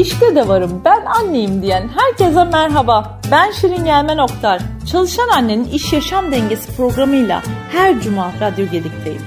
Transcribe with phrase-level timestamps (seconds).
[0.00, 3.20] İşte de varım ben anneyim diyen herkese merhaba.
[3.30, 4.62] Ben Şirin Gelmen Oktar.
[4.92, 7.42] Çalışan Annenin İş Yaşam Dengesi programıyla
[7.72, 9.22] her cuma Radyo Gedik'teyim.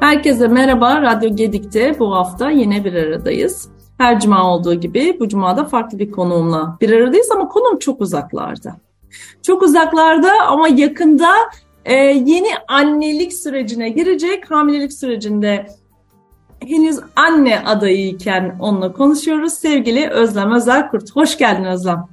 [0.00, 1.02] Herkese merhaba.
[1.02, 3.73] Radyo Gedik'te bu hafta yine bir aradayız.
[3.98, 8.76] Her cuma olduğu gibi bu cumada farklı bir konuğumla bir aradayız ama konum çok uzaklarda.
[9.42, 11.30] Çok uzaklarda ama yakında
[11.84, 14.50] e, yeni annelik sürecine girecek.
[14.50, 15.66] Hamilelik sürecinde
[16.60, 19.52] henüz anne adayıyken onunla konuşuyoruz.
[19.52, 21.16] Sevgili Özlem Özelkurt.
[21.16, 22.04] Hoş geldin Özlem.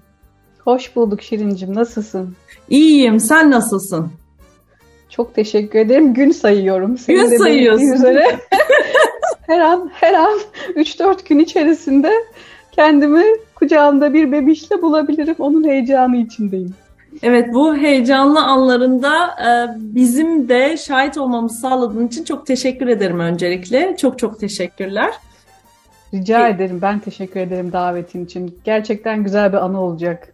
[0.64, 1.76] Hoş bulduk Şirincim.
[1.76, 2.36] Nasılsın?
[2.70, 3.20] İyiyim.
[3.20, 4.12] Sen nasılsın?
[5.10, 6.14] Çok teşekkür ederim.
[6.14, 6.98] Gün sayıyorum.
[6.98, 7.94] Senin Gün sayıyorsun.
[7.94, 8.26] Üzere.
[9.52, 10.40] her an her an
[10.76, 12.12] 3-4 gün içerisinde
[12.72, 13.24] kendimi
[13.56, 15.36] kucağımda bir bebişle bulabilirim.
[15.40, 16.74] Onun heyecanı içindeyim.
[17.24, 23.98] Evet bu heyecanlı anlarında e, bizim de şahit olmamızı sağladığın için çok teşekkür ederim öncelikle.
[23.98, 25.12] Çok çok teşekkürler.
[26.14, 26.80] Rica ederim.
[26.82, 28.60] Ben teşekkür ederim davetin için.
[28.64, 30.34] Gerçekten güzel bir anı olacak.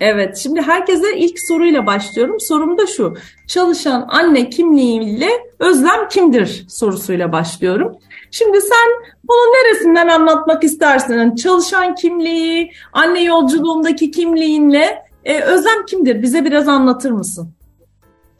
[0.00, 2.36] Evet, şimdi herkese ilk soruyla başlıyorum.
[2.40, 3.16] Sorum da şu.
[3.46, 5.28] Çalışan anne kimliğiyle
[5.58, 7.96] Özlem kimdir sorusuyla başlıyorum.
[8.30, 11.34] Şimdi sen bunu neresinden anlatmak istersin?
[11.34, 16.22] Çalışan kimliği, anne yolculuğundaki kimliğinle e, Özlem kimdir?
[16.22, 17.50] Bize biraz anlatır mısın?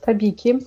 [0.03, 0.59] Tabii ki.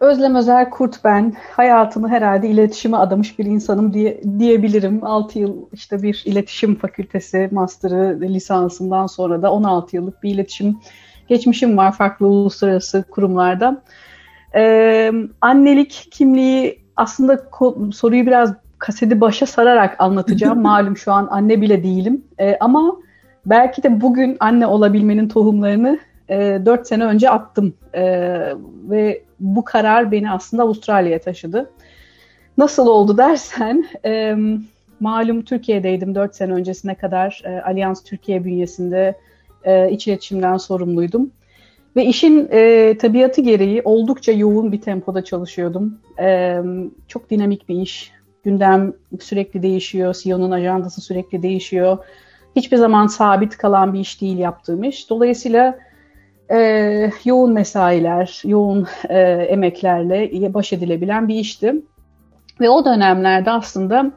[0.00, 1.36] Özlem Özel Kurt ben.
[1.52, 5.04] Hayatımı herhalde iletişime adamış bir insanım diye, diyebilirim.
[5.04, 10.80] 6 yıl işte bir iletişim fakültesi, master'ı, lisansından sonra da 16 yıllık bir iletişim
[11.28, 13.82] geçmişim var farklı uluslararası kurumlarda.
[14.54, 17.48] Ee, annelik kimliği aslında
[17.92, 20.60] soruyu biraz kaseti başa sararak anlatacağım.
[20.62, 22.24] Malum şu an anne bile değilim.
[22.40, 22.96] Ee, ama
[23.46, 27.74] belki de bugün anne olabilmenin tohumlarını e, 4 sene önce attım.
[27.94, 28.02] E,
[28.88, 31.70] ve bu karar beni aslında Avustralya'ya taşıdı.
[32.58, 34.36] Nasıl oldu dersen, e,
[35.00, 37.42] malum Türkiye'deydim 4 sene öncesine kadar.
[37.44, 39.18] E, Allianz Türkiye bünyesinde
[39.64, 41.30] e, iç iletişimden sorumluydum.
[41.96, 45.98] Ve işin e, tabiatı gereği oldukça yoğun bir tempoda çalışıyordum.
[46.20, 46.58] E,
[47.08, 48.12] çok dinamik bir iş.
[48.44, 51.98] Gündem sürekli değişiyor, CEO'nun ajandası sürekli değişiyor.
[52.56, 55.10] Hiçbir zaman sabit kalan bir iş değil yaptığım iş.
[55.10, 55.78] Dolayısıyla
[56.50, 61.74] e, yoğun mesailer, yoğun e, emeklerle baş edilebilen bir işti.
[62.60, 64.12] Ve o dönemlerde aslında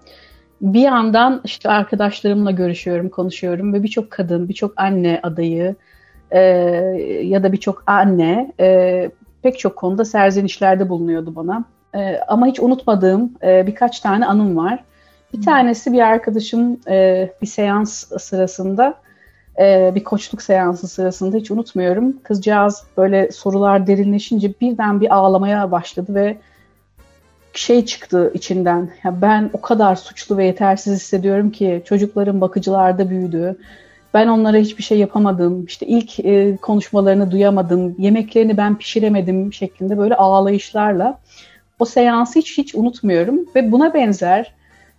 [0.61, 5.75] bir yandan işte arkadaşlarımla görüşüyorum, konuşuyorum ve birçok kadın, birçok anne adayı
[6.31, 6.39] e,
[7.23, 9.09] ya da birçok anne e,
[9.41, 11.63] pek çok konuda serzenişlerde bulunuyordu bana.
[11.95, 14.83] E, ama hiç unutmadığım e, birkaç tane anım var.
[15.33, 18.95] Bir tanesi bir arkadaşım e, bir seans sırasında
[19.59, 22.19] e, bir koçluk seansı sırasında hiç unutmuyorum.
[22.23, 26.37] Kızcağız böyle sorular derinleşince birden bir ağlamaya başladı ve
[27.53, 28.89] şey çıktı içinden.
[29.03, 33.57] Ya ben o kadar suçlu ve yetersiz hissediyorum ki çocuklarım bakıcılarda büyüdü.
[34.13, 35.65] Ben onlara hiçbir şey yapamadım.
[35.65, 37.95] İşte ilk e, konuşmalarını duyamadım.
[37.97, 41.19] Yemeklerini ben pişiremedim şeklinde böyle ağlayışlarla.
[41.79, 44.53] O seansı hiç hiç unutmuyorum ve buna benzer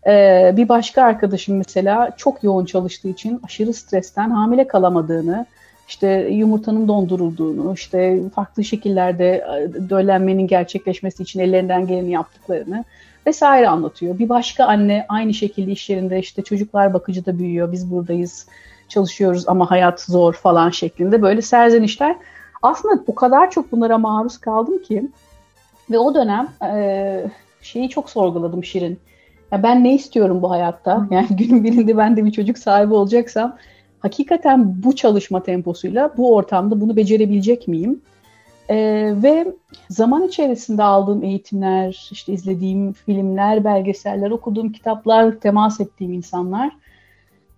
[0.06, 5.46] ee, bir başka arkadaşım mesela çok yoğun çalıştığı için aşırı stresten hamile kalamadığını,
[5.88, 12.84] işte yumurtanın dondurulduğunu, işte farklı şekillerde e, döllenmenin gerçekleşmesi için ellerinden geleni yaptıklarını
[13.26, 14.18] vesaire anlatıyor.
[14.18, 18.46] Bir başka anne aynı şekilde iş yerinde işte çocuklar bakıcıda büyüyor, biz buradayız,
[18.90, 22.16] çalışıyoruz ama hayat zor falan şeklinde böyle serzenişler.
[22.62, 25.08] Aslında o kadar çok bunlara maruz kaldım ki
[25.90, 27.30] ve o dönem e,
[27.62, 28.98] şeyi çok sorguladım Şirin
[29.52, 31.06] ya ben ne istiyorum bu hayatta?
[31.10, 33.56] Yani günün birinde ben de bir çocuk sahibi olacaksam
[33.98, 38.02] hakikaten bu çalışma temposuyla bu ortamda bunu becerebilecek miyim?
[38.70, 39.54] Ee, ve
[39.88, 46.70] zaman içerisinde aldığım eğitimler, işte izlediğim filmler, belgeseller, okuduğum kitaplar, temas ettiğim insanlar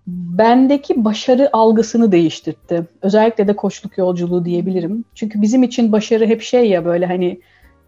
[0.06, 2.86] bendeki başarı algısını değiştirdi.
[3.02, 5.04] Özellikle de koçluk yolculuğu diyebilirim.
[5.14, 7.40] Çünkü bizim için başarı hep şey ya böyle hani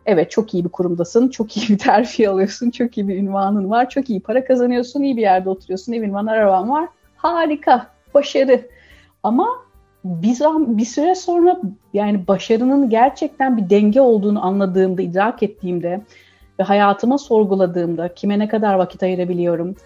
[0.06, 3.91] Evet çok iyi bir kurumdasın, çok iyi bir terfi alıyorsun, çok iyi bir ünvanın var,
[3.91, 6.88] çok iyi para kazanıyorsun, iyi bir yerde oturuyorsun, evin var, araban var.
[7.17, 8.69] Harika, başarı.
[9.23, 9.49] Ama
[10.05, 10.38] bir,
[10.79, 11.61] bir süre sonra
[11.93, 16.00] yani başarının gerçekten bir denge olduğunu anladığımda, idrak ettiğimde
[16.59, 19.77] ve hayatıma sorguladığımda kime ne kadar vakit ayırabiliyorum.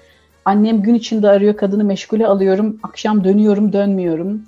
[0.49, 4.43] Annem gün içinde arıyor, kadını meşgule alıyorum, akşam dönüyorum, dönmüyorum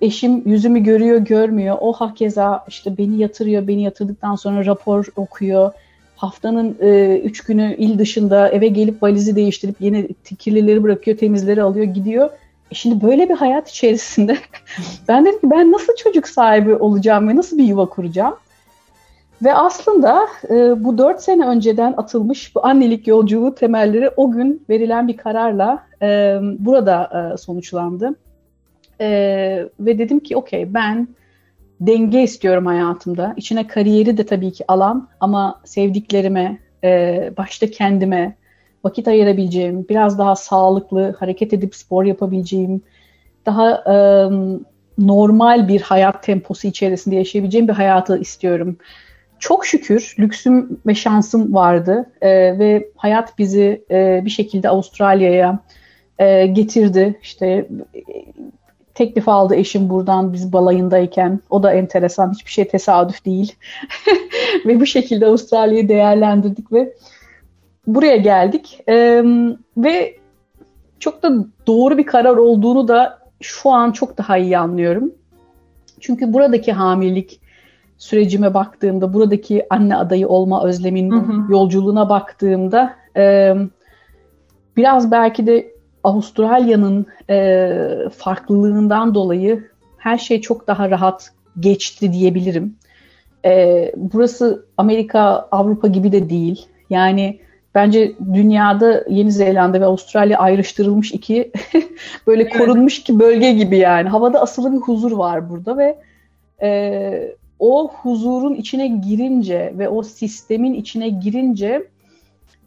[0.00, 1.76] Eşim yüzümü görüyor, görmüyor.
[1.80, 5.72] O hakeza işte beni yatırıyor, beni yatırdıktan sonra rapor okuyor.
[6.16, 10.08] Haftanın e, üç günü il dışında eve gelip valizi değiştirip yeni
[10.38, 12.30] kirlileri bırakıyor, temizleri alıyor, gidiyor.
[12.72, 14.36] Şimdi böyle bir hayat içerisinde
[15.08, 18.34] ben dedim ki ben nasıl çocuk sahibi olacağım ve nasıl bir yuva kuracağım?
[19.44, 25.08] Ve aslında e, bu dört sene önceden atılmış bu annelik yolculuğu temelleri o gün verilen
[25.08, 28.14] bir kararla e, burada e, sonuçlandı.
[29.00, 29.08] E,
[29.80, 31.08] ve dedim ki okey ben
[31.80, 33.34] denge istiyorum hayatımda.
[33.36, 38.36] İçine kariyeri de tabii ki alan ama sevdiklerime, e, başta kendime
[38.84, 42.82] vakit ayırabileceğim, biraz daha sağlıklı, hareket edip spor yapabileceğim,
[43.46, 43.94] daha e,
[44.98, 48.76] normal bir hayat temposu içerisinde yaşayabileceğim bir hayatı istiyorum.
[49.42, 55.58] Çok şükür lüksüm ve şansım vardı e, ve hayat bizi e, bir şekilde Avustralya'ya
[56.18, 57.18] e, getirdi.
[57.22, 57.68] İşte
[58.94, 61.40] teklif aldı eşim buradan biz balayındayken.
[61.50, 62.32] O da enteresan.
[62.32, 63.54] Hiçbir şey tesadüf değil.
[64.66, 66.94] ve bu şekilde Avustralya'yı değerlendirdik ve
[67.86, 68.80] buraya geldik.
[68.88, 69.22] Ee,
[69.76, 70.16] ve
[70.98, 71.32] çok da
[71.66, 75.12] doğru bir karar olduğunu da şu an çok daha iyi anlıyorum.
[76.00, 77.41] Çünkü buradaki hamilelik
[78.02, 81.52] sürecime baktığımda, buradaki anne adayı olma özlemin hı hı.
[81.52, 83.54] yolculuğuna baktığımda e,
[84.76, 85.72] biraz belki de
[86.04, 87.70] Avustralya'nın e,
[88.16, 89.64] farklılığından dolayı
[89.98, 92.76] her şey çok daha rahat geçti diyebilirim.
[93.44, 96.66] E, burası Amerika, Avrupa gibi de değil.
[96.90, 97.40] Yani
[97.74, 101.52] bence dünyada Yeni Zelanda ve Avustralya ayrıştırılmış iki
[102.26, 104.08] böyle korunmuş iki bölge gibi yani.
[104.08, 105.98] Havada asılı bir huzur var burada ve
[106.62, 111.86] e, o huzurun içine girince ve o sistemin içine girince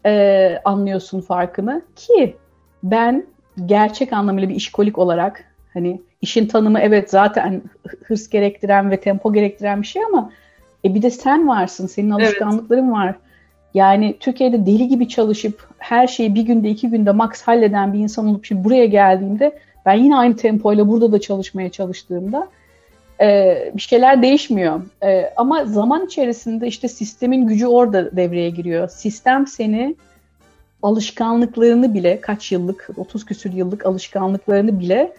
[0.05, 2.35] e, anlıyorsun farkını ki
[2.83, 3.25] ben
[3.65, 5.43] gerçek anlamıyla bir işkolik olarak
[5.73, 7.61] hani işin tanımı evet zaten
[8.03, 10.31] hırs gerektiren ve tempo gerektiren bir şey ama
[10.85, 12.93] e bir de sen varsın, senin alışkanlıkların evet.
[12.93, 13.15] var.
[13.73, 18.27] Yani Türkiye'de deli gibi çalışıp her şeyi bir günde iki günde max halleden bir insan
[18.27, 22.47] olup şimdi buraya geldiğimde ben yine aynı tempoyla burada da çalışmaya çalıştığımda
[23.21, 24.81] e, bir şeyler değişmiyor.
[25.03, 28.89] E, ama zaman içerisinde işte sistemin gücü orada devreye giriyor.
[28.89, 29.95] Sistem seni
[30.83, 35.13] alışkanlıklarını bile kaç yıllık 30 küsür yıllık alışkanlıklarını bile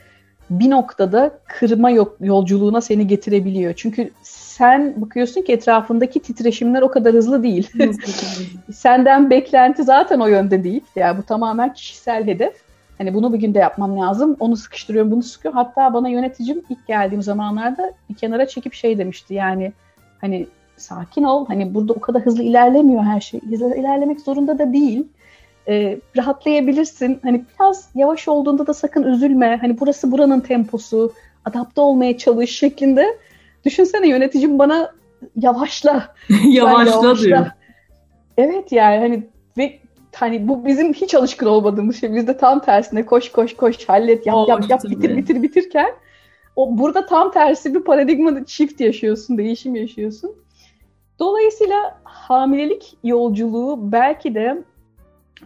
[0.51, 1.91] bir noktada kırma
[2.21, 3.75] yolculuğuna seni getirebiliyor.
[3.75, 7.71] Çünkü sen bakıyorsun ki etrafındaki titreşimler o kadar hızlı değil.
[8.75, 10.85] Senden beklenti zaten o yönde değil.
[10.97, 12.66] Yani bu tamamen kişisel hedef.
[12.99, 14.37] Hani bunu bir günde yapmam lazım.
[14.41, 15.59] Onu sıkıştırıyorum, bunu sıkıyorum.
[15.59, 19.35] Hatta bana yöneticim ilk geldiğim zamanlarda bir kenara çekip şey demişti.
[19.35, 19.73] Yani
[20.21, 20.47] hani
[20.77, 21.47] sakin ol.
[21.47, 23.41] Hani burada o kadar hızlı ilerlemiyor her şey.
[23.41, 25.07] Hızlı ilerlemek zorunda da değil
[25.69, 27.21] e, rahatlayabilirsin.
[27.23, 29.59] Hani biraz yavaş olduğunda da sakın üzülme.
[29.61, 31.13] Hani burası buranın temposu,
[31.45, 33.19] adapte olmaya çalış şeklinde.
[33.65, 34.93] Düşünsene yöneticim bana
[35.37, 36.15] yavaşla.
[36.49, 37.47] yavaşla, yavaşla diyor.
[38.39, 39.27] Evet yani hani
[40.17, 42.15] hani bu bizim hiç alışkın olmadığımız şey.
[42.15, 45.91] Bizde tam tersine koş koş koş hallet yap yap yap bitir bitir bitirken
[46.57, 50.33] o burada tam tersi bir paradigma çift yaşıyorsun, değişim yaşıyorsun.
[51.19, 54.63] Dolayısıyla hamilelik yolculuğu belki de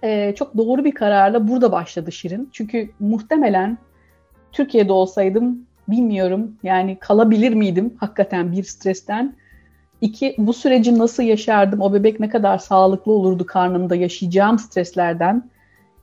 [0.03, 2.49] e, çok doğru bir kararla burada başladı Şirin.
[2.53, 3.79] Çünkü muhtemelen
[4.53, 9.35] Türkiye'de olsaydım bilmiyorum yani kalabilir miydim hakikaten bir stresten.
[10.00, 11.81] İki, bu süreci nasıl yaşardım?
[11.81, 15.50] O bebek ne kadar sağlıklı olurdu karnımda yaşayacağım streslerden.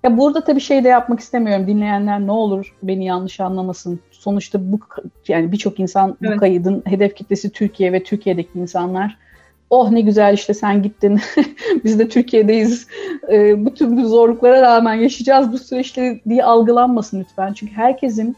[0.04, 1.68] Ya burada tabii şey de yapmak istemiyorum.
[1.68, 4.00] Dinleyenler ne olur beni yanlış anlamasın.
[4.12, 4.80] Sonuçta bu
[5.28, 6.36] yani birçok insan evet.
[6.36, 9.18] bu kaydın hedef kitlesi Türkiye ve Türkiye'deki insanlar
[9.70, 11.20] oh ne güzel işte sen gittin
[11.84, 12.88] biz de Türkiye'deyiz
[13.32, 17.54] e, bütün bu zorluklara rağmen yaşayacağız bu süreçte diye algılanmasın lütfen.
[17.54, 18.36] Çünkü herkesin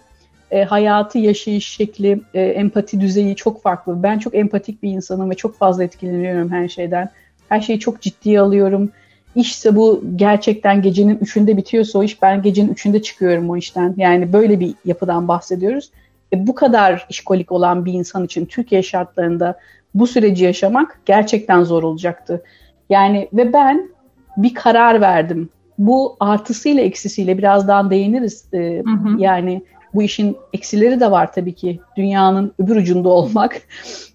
[0.52, 4.04] e, hayatı, yaşayış şekli, e, empati düzeyi çok farklı.
[4.04, 7.10] Ben çok empatik bir insanım ve çok fazla etkileniyorum her şeyden.
[7.50, 8.92] Her şeyi çok ciddiye alıyorum.
[9.36, 13.94] İşse bu gerçekten gecenin üçünde bitiyorsa o iş ben gecenin üçünde çıkıyorum o işten.
[13.98, 15.92] Yani böyle bir yapıdan bahsediyoruz.
[16.34, 19.60] E, bu kadar işkolik olan bir insan için Türkiye şartlarında
[19.94, 22.44] bu süreci yaşamak gerçekten zor olacaktı.
[22.90, 23.90] Yani ve ben
[24.38, 25.50] bir karar verdim.
[25.78, 28.46] Bu artısıyla eksisiyle birazdan değiniriz.
[28.54, 29.22] Ee, hı hı.
[29.22, 29.62] Yani
[29.94, 31.80] bu işin eksileri de var tabii ki.
[31.98, 33.62] Dünyanın öbür ucunda olmak.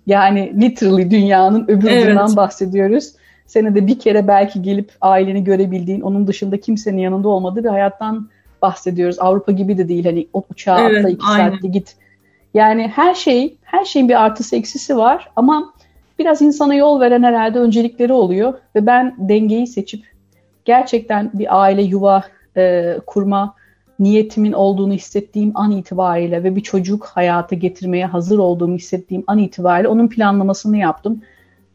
[0.06, 2.04] Yani literally dünyanın öbür evet.
[2.04, 3.12] ucundan bahsediyoruz.
[3.46, 8.28] Senede bir kere belki gelip aileni görebildiğin, onun dışında kimsenin yanında olmadığı bir hayattan
[8.62, 9.18] bahsediyoruz.
[9.18, 10.04] Avrupa gibi de değil.
[10.04, 11.50] Hani o uçağa evet, atla iki aynen.
[11.50, 11.96] saatte git
[12.54, 15.72] yani her şey, her şeyin bir artısı eksisi var ama
[16.18, 20.04] biraz insana yol veren herhalde öncelikleri oluyor ve ben dengeyi seçip
[20.64, 22.22] gerçekten bir aile yuva
[22.56, 23.54] e, kurma
[23.98, 29.88] niyetimin olduğunu hissettiğim an itibariyle ve bir çocuk hayata getirmeye hazır olduğumu hissettiğim an itibariyle
[29.88, 31.22] onun planlamasını yaptım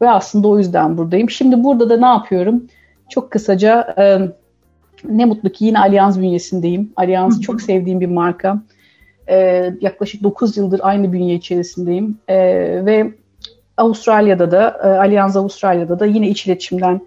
[0.00, 1.30] ve aslında o yüzden buradayım.
[1.30, 2.66] Şimdi burada da ne yapıyorum?
[3.08, 4.18] Çok kısaca e,
[5.04, 6.92] ne mutlu ki yine Allianz bünyesindeyim.
[6.96, 8.62] Allianz çok sevdiğim bir marka
[9.28, 12.18] E, yaklaşık 9 yıldır aynı bünye içerisindeyim.
[12.28, 12.36] E,
[12.86, 13.12] ve
[13.76, 17.00] Avustralya'da da, e, Allianz Avustralya'da da yine iç iletişimden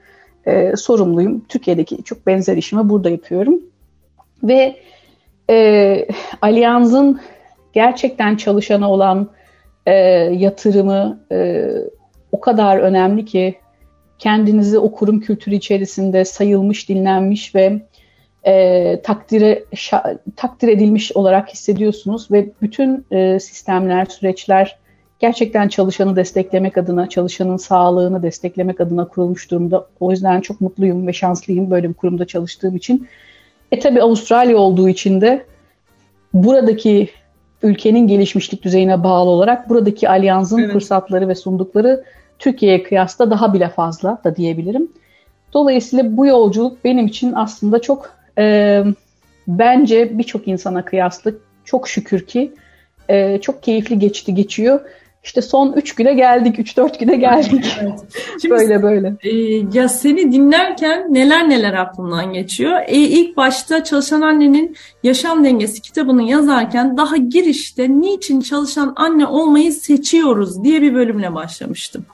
[0.45, 1.45] e, sorumluyum.
[1.49, 3.61] Türkiye'deki çok benzer işimi burada yapıyorum.
[4.43, 4.75] Ve
[5.49, 6.07] e,
[6.41, 7.21] Allianz'ın
[7.73, 9.29] gerçekten çalışana olan
[9.85, 9.93] e,
[10.33, 11.69] yatırımı e,
[12.31, 13.55] o kadar önemli ki
[14.19, 17.81] kendinizi o kurum kültürü içerisinde sayılmış, dinlenmiş ve
[18.45, 24.79] e, takdire şa, takdir edilmiş olarak hissediyorsunuz ve bütün e, sistemler, süreçler
[25.19, 29.87] gerçekten çalışanı desteklemek adına, çalışanın sağlığını desteklemek adına kurulmuş durumda.
[29.99, 33.07] O yüzden çok mutluyum ve şanslıyım böyle bir kurumda çalıştığım için.
[33.73, 35.45] E tabi Avustralya olduğu için de
[36.33, 37.09] buradaki
[37.63, 40.71] ülkenin gelişmişlik düzeyine bağlı olarak buradaki alyansın evet.
[40.71, 42.03] fırsatları ve sundukları
[42.39, 44.91] Türkiye'ye kıyasla daha bile fazla da diyebilirim.
[45.53, 48.83] Dolayısıyla bu yolculuk benim için aslında çok e,
[49.47, 51.31] bence birçok insana kıyasla
[51.65, 52.53] çok şükür ki
[53.09, 54.79] e, çok keyifli geçti geçiyor.
[55.23, 57.77] İşte son 3 güne geldik, 3-4 güne geldik.
[57.81, 57.99] Evet.
[58.41, 59.15] Şimdi, böyle böyle.
[59.23, 59.31] E,
[59.73, 62.79] ya seni dinlerken neler neler aklımdan geçiyor.
[62.87, 69.73] E, ilk başta Çalışan Annenin Yaşam Dengesi kitabını yazarken daha girişte niçin çalışan anne olmayı
[69.73, 72.05] seçiyoruz diye bir bölümle başlamıştım.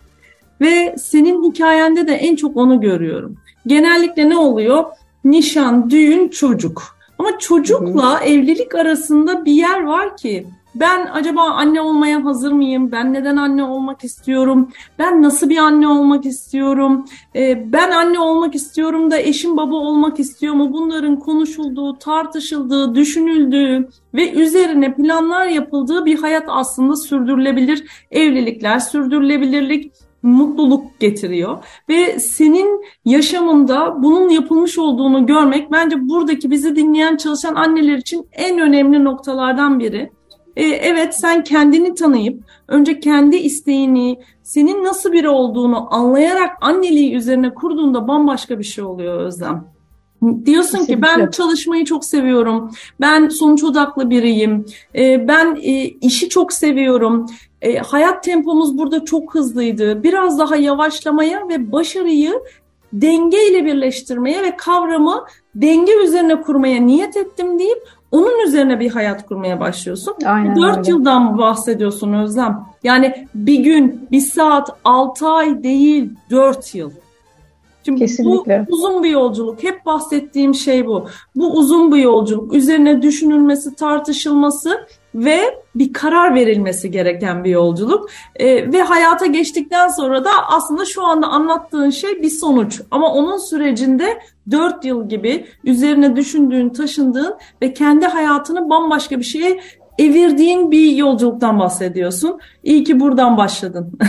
[0.61, 3.37] Ve senin hikayende de en çok onu görüyorum.
[3.67, 4.83] Genellikle ne oluyor?
[5.23, 6.83] Nişan, düğün, çocuk.
[7.19, 8.23] Ama çocukla hı hı.
[8.23, 10.47] evlilik arasında bir yer var ki
[10.79, 12.91] ben acaba anne olmaya hazır mıyım?
[12.91, 14.69] Ben neden anne olmak istiyorum?
[14.99, 17.05] Ben nasıl bir anne olmak istiyorum?
[17.35, 20.73] Ee, ben anne olmak istiyorum da eşim baba olmak istiyor mu?
[20.73, 27.83] Bunların konuşulduğu, tartışıldığı, düşünüldüğü ve üzerine planlar yapıldığı bir hayat aslında sürdürülebilir.
[28.11, 29.91] Evlilikler, sürdürülebilirlik
[30.23, 31.57] mutluluk getiriyor
[31.89, 38.59] ve senin yaşamında bunun yapılmış olduğunu görmek bence buradaki bizi dinleyen çalışan anneler için en
[38.59, 40.18] önemli noktalardan biri.
[40.59, 47.53] Ee, evet sen kendini tanıyıp önce kendi isteğini, senin nasıl biri olduğunu anlayarak anneliği üzerine
[47.53, 49.65] kurduğunda bambaşka bir şey oluyor Özlem.
[50.45, 50.95] Diyorsun Kesinlikle.
[50.95, 57.25] ki ben çalışmayı çok seviyorum, ben sonuç odaklı biriyim, ee, ben e, işi çok seviyorum,
[57.61, 60.03] e, hayat tempomuz burada çok hızlıydı.
[60.03, 62.33] Biraz daha yavaşlamaya ve başarıyı
[62.93, 65.25] denge ile birleştirmeye ve kavramı
[65.55, 70.15] denge üzerine kurmaya niyet ettim deyip onun üzerine bir hayat kurmaya başlıyorsun.
[70.25, 70.89] Aynen 4 öyle.
[70.89, 72.63] yıldan bahsediyorsun Özlem.
[72.83, 76.91] Yani bir gün, bir saat, 6 ay değil 4 yıl.
[77.85, 78.65] Şimdi Kesinlikle.
[78.69, 79.63] bu uzun bir yolculuk.
[79.63, 81.07] Hep bahsettiğim şey bu.
[81.35, 82.53] Bu uzun bir yolculuk.
[82.53, 85.39] Üzerine düşünülmesi, tartışılması ve
[85.75, 88.09] bir karar verilmesi gereken bir yolculuk.
[88.35, 92.81] E, ve hayata geçtikten sonra da aslında şu anda anlattığın şey bir sonuç.
[92.91, 94.19] Ama onun sürecinde
[94.51, 99.59] 4 yıl gibi üzerine düşündüğün, taşındığın ve kendi hayatını bambaşka bir şeye
[99.99, 102.39] evirdiğin bir yolculuktan bahsediyorsun.
[102.63, 103.99] İyi ki buradan başladın.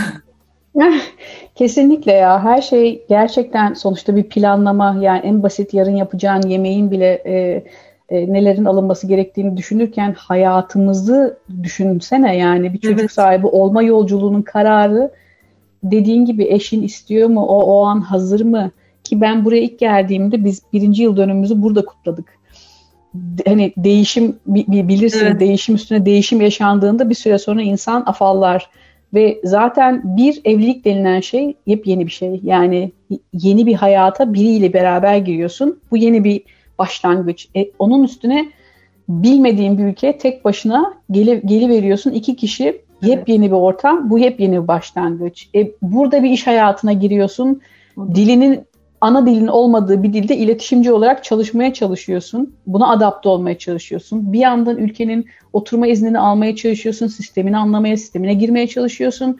[1.55, 7.23] Kesinlikle ya her şey gerçekten sonuçta bir planlama yani en basit yarın yapacağın yemeğin bile
[7.25, 7.63] e,
[8.09, 13.11] e, nelerin alınması gerektiğini düşünürken hayatımızı düşünsene yani bir çocuk evet.
[13.11, 15.11] sahibi olma yolculuğunun kararı
[15.83, 18.71] dediğin gibi eşin istiyor mu o o an hazır mı
[19.03, 22.41] ki ben buraya ilk geldiğimde biz birinci yıl dönümümüzü burada kutladık
[23.45, 25.39] hani değişim bilirsin evet.
[25.39, 28.69] değişim üstüne değişim yaşandığında bir süre sonra insan afallar
[29.13, 32.39] ve zaten bir evlilik denilen şey yepyeni bir şey.
[32.43, 32.91] Yani
[33.33, 35.79] yeni bir hayata biriyle beraber giriyorsun.
[35.91, 36.43] Bu yeni bir
[36.79, 37.47] başlangıç.
[37.55, 38.51] E, onun üstüne
[39.09, 42.11] bilmediğin bir ülkeye tek başına geli, geli veriyorsun.
[42.11, 44.09] iki kişi yepyeni bir ortam.
[44.09, 45.49] Bu yepyeni bir başlangıç.
[45.55, 47.61] E, burada bir iş hayatına giriyorsun.
[48.15, 48.61] Dilinin
[49.01, 52.55] ana dilin olmadığı bir dilde iletişimci olarak çalışmaya çalışıyorsun.
[52.67, 54.33] Buna adapte olmaya çalışıyorsun.
[54.33, 57.07] Bir yandan ülkenin oturma iznini almaya çalışıyorsun.
[57.07, 59.39] Sistemini anlamaya, sistemine girmeye çalışıyorsun.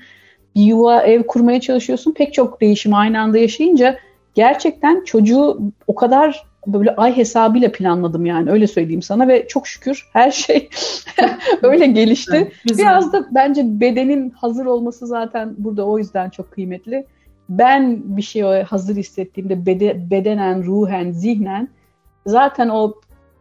[0.56, 2.12] Bir yuva, ev kurmaya çalışıyorsun.
[2.12, 3.98] Pek çok değişim aynı anda yaşayınca
[4.34, 10.10] gerçekten çocuğu o kadar böyle ay hesabıyla planladım yani öyle söyleyeyim sana ve çok şükür
[10.13, 10.70] her şey
[11.62, 12.51] öyle gelişti.
[12.65, 12.86] Güzel.
[12.86, 17.06] Biraz da bence bedenin hazır olması zaten burada o yüzden çok kıymetli
[17.51, 21.67] ben bir şeye hazır hissettiğimde bede, bedenen, ruhen, zihnen
[22.25, 22.93] zaten o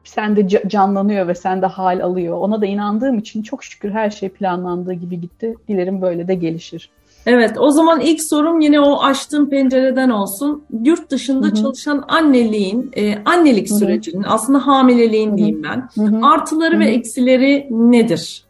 [0.05, 2.39] sende canlanıyor ve sende hal alıyor.
[2.39, 5.55] Ona da inandığım için çok şükür her şey planlandığı gibi gitti.
[5.69, 6.91] Dilerim böyle de gelişir.
[7.27, 10.65] Evet, o zaman ilk sorum yine o açtığım pencereden olsun.
[10.85, 11.55] Yurt dışında Hı-hı.
[11.55, 13.79] çalışan anneliğin, e, annelik Hı-hı.
[13.79, 15.37] sürecinin, aslında hamileliğin Hı-hı.
[15.37, 15.89] diyeyim ben.
[15.95, 16.27] Hı-hı.
[16.27, 16.81] Artıları Hı-hı.
[16.81, 18.45] ve eksileri nedir?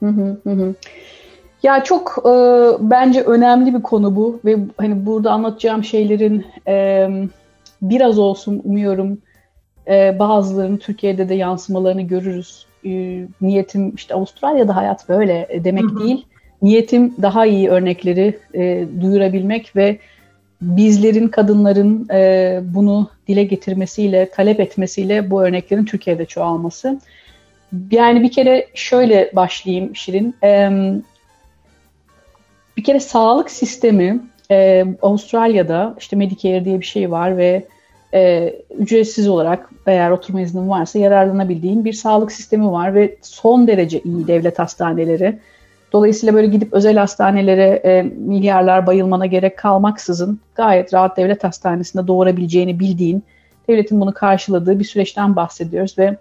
[0.00, 0.40] Hı-hı.
[0.44, 0.74] Hı-hı.
[1.62, 2.30] Ya çok e,
[2.80, 7.08] bence önemli bir konu bu ve hani burada anlatacağım şeylerin e,
[7.82, 9.18] biraz olsun umuyorum
[9.88, 12.66] e, bazılarının Türkiye'de de yansımalarını görürüz.
[12.84, 16.00] e, niyetim işte Avustralya'da hayat böyle demek hı hı.
[16.00, 16.26] değil.
[16.62, 19.98] Niyetim daha iyi örnekleri e, duyurabilmek ve
[20.62, 27.00] bizlerin, kadınların e, bunu dile getirmesiyle, talep etmesiyle bu örneklerin Türkiye'de çoğalması.
[27.90, 30.34] Yani bir kere şöyle başlayayım Şirin.
[30.44, 30.70] E,
[32.76, 37.66] bir kere sağlık sistemi e, Avustralya'da işte Medicare diye bir şey var ve
[38.14, 44.00] e, ücretsiz olarak eğer oturma iznin varsa yararlanabildiğin bir sağlık sistemi var ve son derece
[44.00, 45.38] iyi devlet hastaneleri.
[45.92, 52.80] Dolayısıyla böyle gidip özel hastanelere e, milyarlar bayılmana gerek kalmaksızın gayet rahat devlet hastanesinde doğurabileceğini
[52.80, 53.22] bildiğin,
[53.68, 56.16] devletin bunu karşıladığı bir süreçten bahsediyoruz ve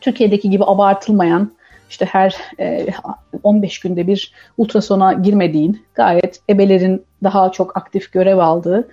[0.00, 1.50] Türkiye'deki gibi abartılmayan
[1.90, 2.86] işte her e,
[3.42, 8.88] 15 günde bir ultrasona girmediğin, gayet ebelerin daha çok aktif görev aldığı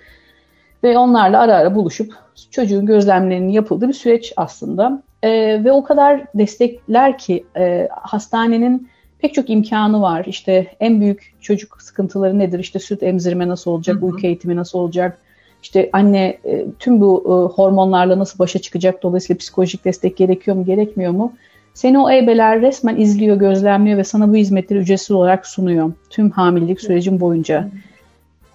[0.82, 2.14] ve onlarla ara ara buluşup
[2.50, 5.02] çocuğun gözlemlerinin yapıldığı bir süreç aslında.
[5.22, 5.30] E,
[5.64, 8.88] ve o kadar destekler ki e, hastanenin
[9.18, 10.24] pek çok imkanı var.
[10.26, 12.58] İşte en büyük çocuk sıkıntıları nedir?
[12.58, 14.04] İşte süt emzirme nasıl olacak, hı hı.
[14.04, 15.18] uyku eğitimi nasıl olacak?
[15.62, 19.02] İşte anne e, tüm bu e, hormonlarla nasıl başa çıkacak?
[19.02, 21.32] Dolayısıyla psikolojik destek gerekiyor mu, gerekmiyor mu?
[21.78, 25.92] Seni o ebeler resmen izliyor, gözlemliyor ve sana bu hizmetleri ücretsiz olarak sunuyor.
[26.10, 27.68] Tüm hamilelik sürecin boyunca.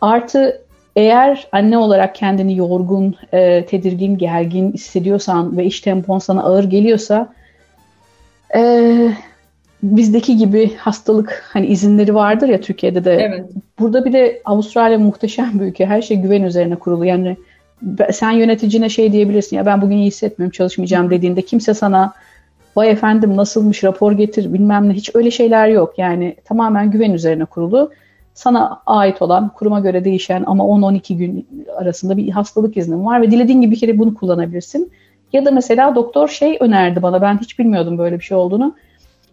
[0.01, 0.61] Artı
[0.95, 7.33] eğer anne olarak kendini yorgun, e, tedirgin, gergin hissediyorsan ve iş tempon sana ağır geliyorsa
[8.55, 8.93] e,
[9.83, 13.13] bizdeki gibi hastalık hani izinleri vardır ya Türkiye'de de.
[13.13, 13.45] Evet.
[13.79, 15.85] Burada bir de Avustralya muhteşem bir ülke.
[15.85, 17.05] Her şey güven üzerine kurulu.
[17.05, 17.37] Yani
[18.11, 22.13] sen yöneticine şey diyebilirsin ya ben bugün iyi hissetmiyorum çalışmayacağım dediğinde kimse sana
[22.75, 25.93] vay efendim nasılmış rapor getir bilmem ne hiç öyle şeyler yok.
[25.97, 27.91] Yani tamamen güven üzerine kurulu.
[28.33, 33.31] Sana ait olan kuruma göre değişen ama 10-12 gün arasında bir hastalık iznin var ve
[33.31, 34.91] dilediğin gibi bir kere bunu kullanabilirsin.
[35.33, 38.75] Ya da mesela doktor şey önerdi bana ben hiç bilmiyordum böyle bir şey olduğunu.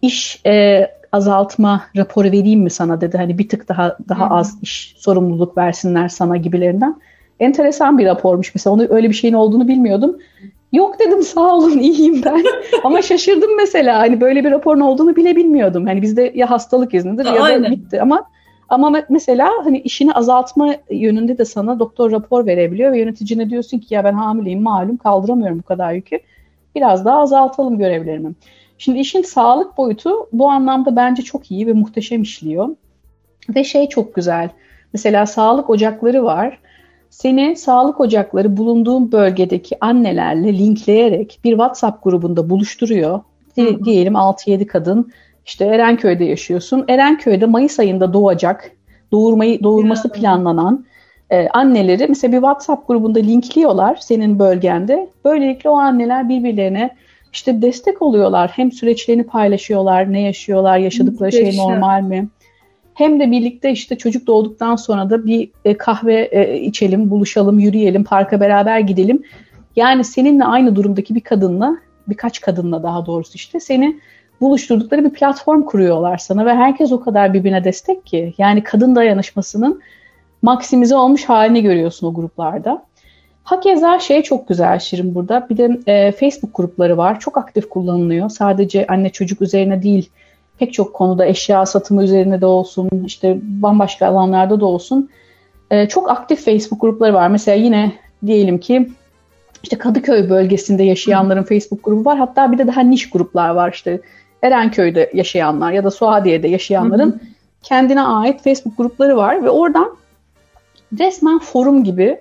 [0.01, 3.17] İş e, azaltma raporu vereyim mi sana dedi.
[3.17, 4.33] Hani bir tık daha daha Hı-hı.
[4.33, 7.01] az iş sorumluluk versinler sana gibilerinden.
[7.39, 8.73] Enteresan bir rapormuş mesela.
[8.73, 10.17] Onu öyle bir şeyin olduğunu bilmiyordum.
[10.71, 12.43] Yok dedim sağ olun iyiyim ben.
[12.83, 15.85] Ama şaşırdım mesela hani böyle bir raporun olduğunu bile bilmiyordum.
[15.85, 18.23] Hani bizde ya hastalık iznidir ya da bitti ama
[18.69, 23.93] ama mesela hani işini azaltma yönünde de sana doktor rapor verebiliyor ve yöneticine diyorsun ki
[23.93, 26.19] ya ben hamileyim malum kaldıramıyorum bu kadar yükü.
[26.75, 28.31] Biraz daha azaltalım görevlerimi.
[28.77, 32.69] Şimdi işin sağlık boyutu bu anlamda bence çok iyi ve muhteşem işliyor.
[33.55, 34.49] Ve şey çok güzel.
[34.93, 36.59] Mesela sağlık ocakları var
[37.11, 43.19] seni sağlık ocakları bulunduğun bölgedeki annelerle linkleyerek bir WhatsApp grubunda buluşturuyor.
[43.55, 43.85] Hı.
[43.85, 45.11] Diyelim 6-7 kadın
[45.45, 46.85] işte Erenköy'de yaşıyorsun.
[46.87, 48.71] Erenköy'de Mayıs ayında doğacak,
[49.11, 50.13] doğurmayı doğurması ya.
[50.13, 50.85] planlanan
[51.29, 55.09] e, anneleri mesela bir WhatsApp grubunda linkliyorlar senin bölgende.
[55.25, 56.95] Böylelikle o anneler birbirlerine
[57.33, 58.51] işte destek oluyorlar.
[58.55, 62.27] Hem süreçlerini paylaşıyorlar, ne yaşıyorlar, yaşadıkları şey normal mi?
[63.01, 68.03] Hem de birlikte işte çocuk doğduktan sonra da bir e, kahve e, içelim, buluşalım, yürüyelim,
[68.03, 69.23] parka beraber gidelim.
[69.75, 73.99] Yani seninle aynı durumdaki bir kadınla, birkaç kadınla daha doğrusu işte seni
[74.41, 78.33] buluşturdukları bir platform kuruyorlar sana ve herkes o kadar birbirine destek ki.
[78.37, 79.81] Yani kadın dayanışmasının
[80.41, 82.85] maksimize olmuş halini görüyorsun o gruplarda.
[83.43, 85.47] Hakeza şey çok güzel Şirin burada.
[85.49, 87.19] Bir de e, Facebook grupları var.
[87.19, 88.29] Çok aktif kullanılıyor.
[88.29, 90.09] Sadece anne çocuk üzerine değil
[90.61, 95.09] pek çok konuda eşya satımı üzerine de olsun, işte bambaşka alanlarda da olsun
[95.71, 97.27] e, çok aktif Facebook grupları var.
[97.27, 97.91] Mesela yine
[98.25, 98.89] diyelim ki
[99.63, 102.17] işte Kadıköy bölgesinde yaşayanların Facebook grubu var.
[102.17, 104.01] Hatta bir de daha niş gruplar var işte
[104.41, 107.19] Erenköy'de yaşayanlar ya da Suadiye'de yaşayanların hı hı.
[107.63, 109.97] kendine ait Facebook grupları var ve oradan
[110.99, 112.19] resmen forum gibi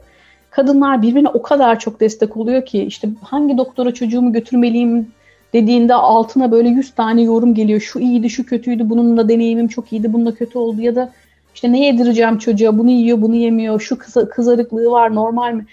[0.51, 5.13] kadınlar birbirine o kadar çok destek oluyor ki işte hangi doktora çocuğumu götürmeliyim
[5.53, 7.81] dediğinde altına böyle 100 tane yorum geliyor.
[7.81, 11.13] Şu iyiydi, şu kötüydü, bununla deneyimim çok iyiydi, bununla kötü oldu ya da
[11.55, 15.67] işte ne yedireceğim çocuğa, bunu yiyor, bunu yemiyor, şu kıza, kızarıklığı var, normal mi?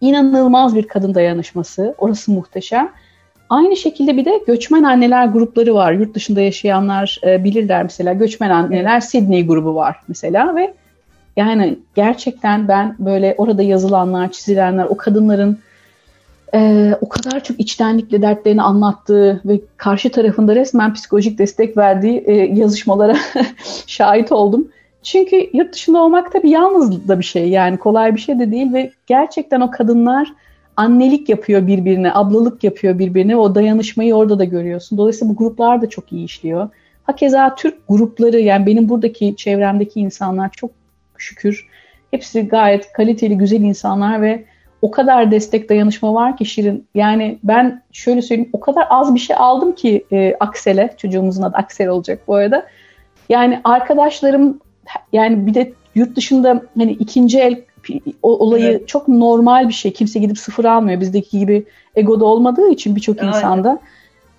[0.00, 1.94] İnanılmaz bir kadın dayanışması.
[1.98, 2.90] Orası muhteşem.
[3.50, 5.92] Aynı şekilde bir de göçmen anneler grupları var.
[5.92, 8.12] Yurt dışında yaşayanlar e, bilirler mesela.
[8.12, 10.74] Göçmen anneler Sydney grubu var mesela ve
[11.36, 15.58] yani gerçekten ben böyle orada yazılanlar, çizilenler, o kadınların
[16.54, 22.32] e, o kadar çok içtenlikle dertlerini anlattığı ve karşı tarafında resmen psikolojik destek verdiği e,
[22.34, 23.16] yazışmalara
[23.86, 24.68] şahit oldum.
[25.02, 28.50] Çünkü yurt dışında olmak da bir yalnız da bir şey yani kolay bir şey de
[28.50, 30.32] değil ve gerçekten o kadınlar
[30.76, 33.36] annelik yapıyor birbirine, ablalık yapıyor birbirine.
[33.36, 34.98] O dayanışmayı orada da görüyorsun.
[34.98, 36.68] Dolayısıyla bu gruplar da çok iyi işliyor.
[37.02, 40.70] Hakeza Türk grupları yani benim buradaki çevremdeki insanlar çok
[41.16, 41.68] şükür
[42.10, 44.44] hepsi gayet kaliteli, güzel insanlar ve
[44.82, 46.86] o kadar destek dayanışma var ki Şirin.
[46.94, 50.94] Yani ben şöyle söyleyeyim o kadar az bir şey aldım ki e, Aksel'e.
[50.96, 52.66] Çocuğumuzun adı Aksel olacak bu arada.
[53.28, 54.60] Yani arkadaşlarım
[55.12, 57.62] yani bir de yurt dışında hani ikinci el
[58.22, 58.88] olayı evet.
[58.88, 59.92] çok normal bir şey.
[59.92, 61.00] Kimse gidip sıfır almıyor.
[61.00, 61.64] Bizdeki gibi
[61.96, 63.78] egoda olmadığı için birçok insanda.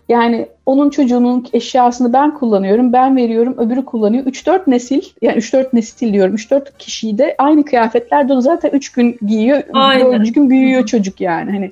[0.09, 4.25] Yani onun çocuğunun eşyasını ben kullanıyorum, ben veriyorum, öbürü kullanıyor.
[4.25, 9.63] 3-4 nesil, yani 3-4 nesil diyorum, 3-4 kişiyi de aynı kıyafetlerde zaten 3 gün giyiyor,
[10.11, 10.33] 4.
[10.33, 11.51] gün büyüyor çocuk yani.
[11.51, 11.71] Hani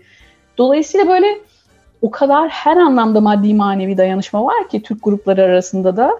[0.58, 1.28] dolayısıyla böyle
[2.02, 6.12] o kadar her anlamda maddi manevi dayanışma var ki Türk grupları arasında da.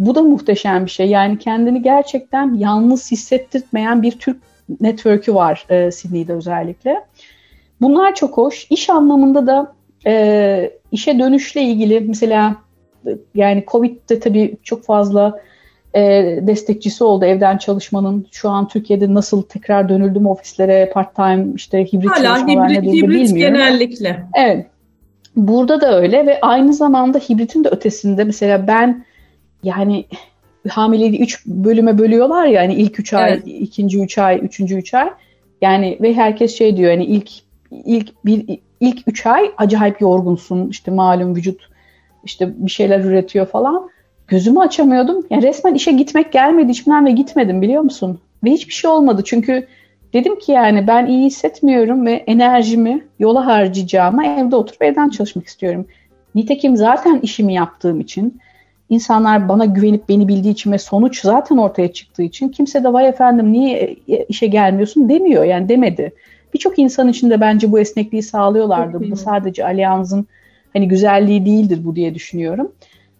[0.00, 1.06] Bu da muhteşem bir şey.
[1.06, 4.36] Yani kendini gerçekten yalnız hissettirmeyen bir Türk
[4.80, 7.04] network'ü var e, Sydney'de özellikle.
[7.80, 8.66] Bunlar çok hoş.
[8.70, 9.72] İş anlamında da
[10.06, 12.56] e, işe dönüşle ilgili mesela
[13.34, 15.40] yani Covid'de tabii çok fazla
[15.94, 16.00] e,
[16.42, 18.26] destekçisi oldu evden çalışmanın.
[18.32, 22.82] Şu an Türkiye'de nasıl tekrar dönüldü mü ofislere part time işte hibrit Hala çalışmalar hibrit,
[22.82, 23.56] ne hibrit bilmiyorum.
[23.56, 24.26] genellikle.
[24.34, 24.66] Evet.
[25.36, 29.04] Burada da öyle ve aynı zamanda hibritin de ötesinde mesela ben
[29.62, 30.04] yani
[30.68, 33.42] hamileliği 3 bölüme bölüyorlar ya hani ilk 3 ay, evet.
[33.46, 35.10] ikinci 3 ay, üçüncü 3 ay.
[35.62, 37.30] Yani ve herkes şey diyor hani ilk
[37.84, 40.68] ilk bir ilk 3 ay acayip yorgunsun.
[40.68, 41.68] işte malum vücut
[42.24, 43.90] işte bir şeyler üretiyor falan.
[44.28, 45.26] Gözümü açamıyordum.
[45.30, 48.20] Yani resmen işe gitmek gelmedi içimden ve gitmedim biliyor musun?
[48.44, 49.22] Ve hiçbir şey olmadı.
[49.24, 49.66] Çünkü
[50.12, 55.86] dedim ki yani ben iyi hissetmiyorum ve enerjimi yola harcayacağıma evde oturup evden çalışmak istiyorum.
[56.34, 58.40] Nitekim zaten işimi yaptığım için
[58.90, 63.08] insanlar bana güvenip beni bildiği için ve sonuç zaten ortaya çıktığı için kimse de vay
[63.08, 63.96] efendim niye
[64.28, 66.12] işe gelmiyorsun demiyor yani demedi.
[66.54, 69.10] Birçok insan için de bence bu esnekliği sağlıyorlardı.
[69.10, 70.26] Bu sadece Allianz'ın
[70.72, 72.72] hani güzelliği değildir bu diye düşünüyorum.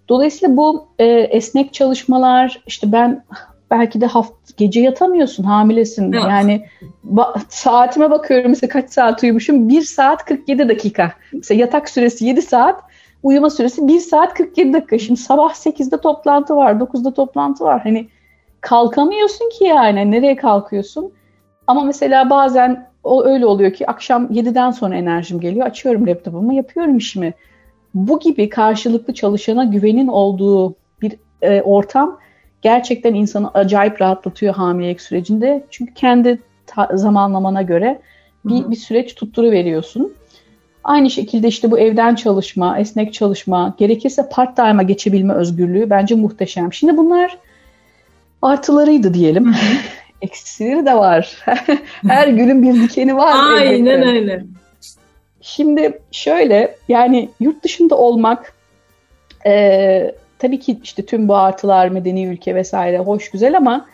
[0.08, 3.24] Dolayısıyla bu e, esnek çalışmalar işte ben
[3.70, 6.12] belki de hafta gece yatamıyorsun hamilesin.
[6.12, 6.24] Evet.
[6.28, 6.66] yani
[7.12, 9.68] ba- saatime bakıyorum mesela kaç saat uyumuşum?
[9.68, 11.12] 1 saat 47 dakika.
[11.32, 12.80] Mesela yatak süresi 7 saat
[13.22, 14.98] uyuma süresi 1 saat 47 dakika.
[14.98, 17.80] Şimdi sabah 8'de toplantı var 9'da toplantı var.
[17.82, 18.08] Hani
[18.60, 21.12] kalkamıyorsun ki yani nereye kalkıyorsun?
[21.66, 25.66] Ama mesela bazen o öyle oluyor ki akşam 7'den sonra enerjim geliyor.
[25.66, 27.34] Açıyorum laptopumu, yapıyorum işimi.
[27.94, 31.12] Bu gibi karşılıklı çalışana güvenin olduğu bir
[31.42, 32.18] e, ortam
[32.62, 35.64] gerçekten insanı acayip rahatlatıyor hamilelik sürecinde.
[35.70, 36.38] Çünkü kendi
[36.94, 38.00] zamanlamana göre
[38.44, 40.12] bir, bir süreç tutturu veriyorsun.
[40.84, 46.72] Aynı şekilde işte bu evden çalışma, esnek çalışma, gerekirse part time'a geçebilme özgürlüğü bence muhteşem.
[46.72, 47.38] Şimdi bunlar
[48.42, 49.54] artılarıydı diyelim.
[50.22, 51.44] Eksileri de var.
[52.08, 53.35] Her günün bir dikeni var.
[53.56, 54.08] Aynen elbette.
[54.08, 54.44] öyle.
[55.40, 58.52] Şimdi şöyle yani yurt dışında olmak
[59.46, 63.87] e, tabii ki işte tüm bu artılar medeni ülke vesaire hoş güzel ama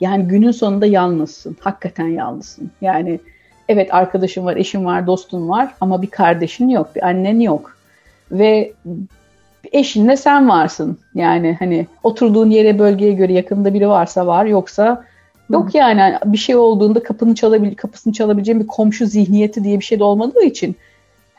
[0.00, 1.56] yani günün sonunda yalnızsın.
[1.60, 2.70] Hakikaten yalnızsın.
[2.80, 3.20] Yani
[3.68, 7.76] evet arkadaşın var, eşin var, dostun var ama bir kardeşin yok, bir annen yok.
[8.30, 8.72] Ve
[9.72, 10.98] eşinle sen varsın.
[11.14, 15.04] Yani hani oturduğun yere bölgeye göre yakında biri varsa var yoksa
[15.50, 19.98] Yok yani bir şey olduğunda kapını çalabil kapısını çalabileceğin bir komşu zihniyeti diye bir şey
[19.98, 20.76] de olmadığı için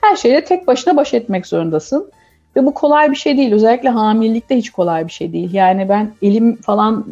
[0.01, 2.11] her şeyle tek başına baş etmek zorundasın.
[2.55, 3.51] Ve bu kolay bir şey değil.
[3.51, 5.53] Özellikle hamilelikte hiç kolay bir şey değil.
[5.53, 7.05] Yani ben elim falan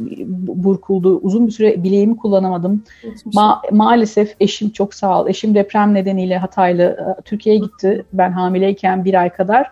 [0.47, 1.19] burkuldu.
[1.23, 2.83] Uzun bir süre bileğimi kullanamadım.
[3.25, 5.27] Ma- maalesef eşim çok sağ ol.
[5.27, 8.05] Eşim deprem nedeniyle Hataylı e, Türkiye'ye gitti.
[8.13, 9.71] Ben hamileyken bir ay kadar.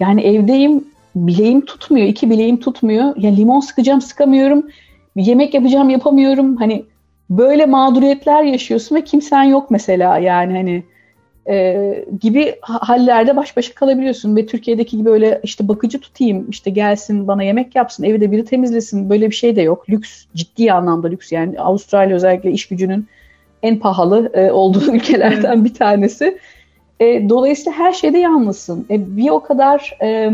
[0.00, 0.84] Yani evdeyim
[1.16, 2.06] bileğim tutmuyor.
[2.06, 3.14] iki bileğim tutmuyor.
[3.16, 4.66] Yani limon sıkacağım sıkamıyorum
[5.16, 6.56] yemek yapacağım yapamıyorum.
[6.56, 6.84] Hani
[7.30, 10.82] böyle mağduriyetler yaşıyorsun ve kimsen yok mesela yani hani
[11.48, 17.28] e, gibi hallerde baş başa kalabiliyorsun ve Türkiye'deki gibi öyle işte bakıcı tutayım işte gelsin
[17.28, 19.90] bana yemek yapsın evi de biri temizlesin böyle bir şey de yok.
[19.90, 23.06] Lüks ciddi anlamda lüks yani Avustralya özellikle iş gücünün
[23.62, 26.38] en pahalı e, olduğu ülkelerden bir tanesi.
[27.00, 28.86] E, dolayısıyla her şeyde yalnızsın.
[28.90, 30.30] E, bir o kadar e,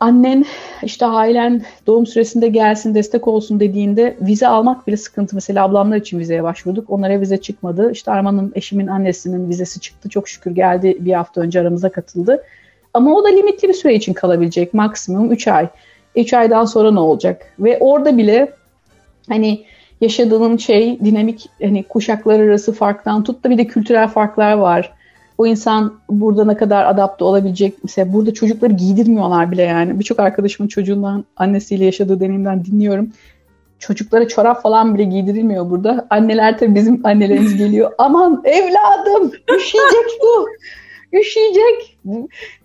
[0.00, 0.44] annen
[0.82, 5.34] işte ailen doğum süresinde gelsin destek olsun dediğinde vize almak bile sıkıntı.
[5.34, 6.90] Mesela ablamlar için vizeye başvurduk.
[6.90, 7.92] Onlara vize çıkmadı.
[7.92, 10.08] İşte Arman'ın eşimin annesinin vizesi çıktı.
[10.08, 12.42] Çok şükür geldi bir hafta önce aramıza katıldı.
[12.94, 14.74] Ama o da limitli bir süre için kalabilecek.
[14.74, 15.68] Maksimum 3 ay.
[16.16, 17.54] 3 aydan sonra ne olacak?
[17.58, 18.52] Ve orada bile
[19.28, 19.64] hani
[20.00, 24.92] yaşadığın şey dinamik hani kuşaklar arası farktan tut da bir de kültürel farklar var
[25.40, 27.74] o insan burada ne kadar adapte olabilecek.
[27.82, 29.98] Mesela burada çocukları giydirmiyorlar bile yani.
[29.98, 33.12] Birçok arkadaşımın çocuğundan annesiyle yaşadığı deneyimden dinliyorum.
[33.78, 36.06] Çocuklara çorap falan bile giydirilmiyor burada.
[36.10, 37.92] Anneler tabii bizim annelerimiz geliyor.
[37.98, 40.48] Aman evladım üşüyecek bu.
[41.18, 41.98] Üşüyecek.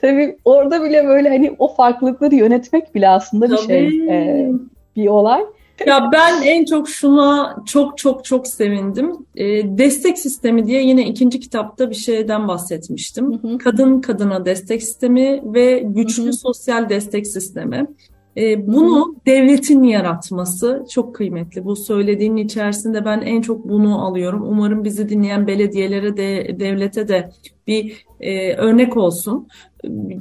[0.02, 3.88] Tabii orada bile böyle hani o farklılıkları yönetmek bile aslında bir şey.
[4.10, 4.50] E,
[4.96, 5.42] bir olay.
[5.86, 9.12] Ya ben en çok şuna çok çok çok sevindim.
[9.36, 9.46] E,
[9.78, 13.34] destek sistemi diye yine ikinci kitapta bir şeyden bahsetmiştim.
[13.34, 13.58] Hı hı.
[13.58, 16.34] Kadın kadına destek sistemi ve güçlü hı hı.
[16.34, 17.88] sosyal destek sistemi.
[18.38, 21.66] E, bunu devletin yaratması çok kıymetli.
[21.66, 24.44] Bu söylediğin içerisinde ben en çok bunu alıyorum.
[24.48, 27.30] Umarım bizi dinleyen belediyelere de devlete de
[27.68, 29.48] bir e, örnek olsun.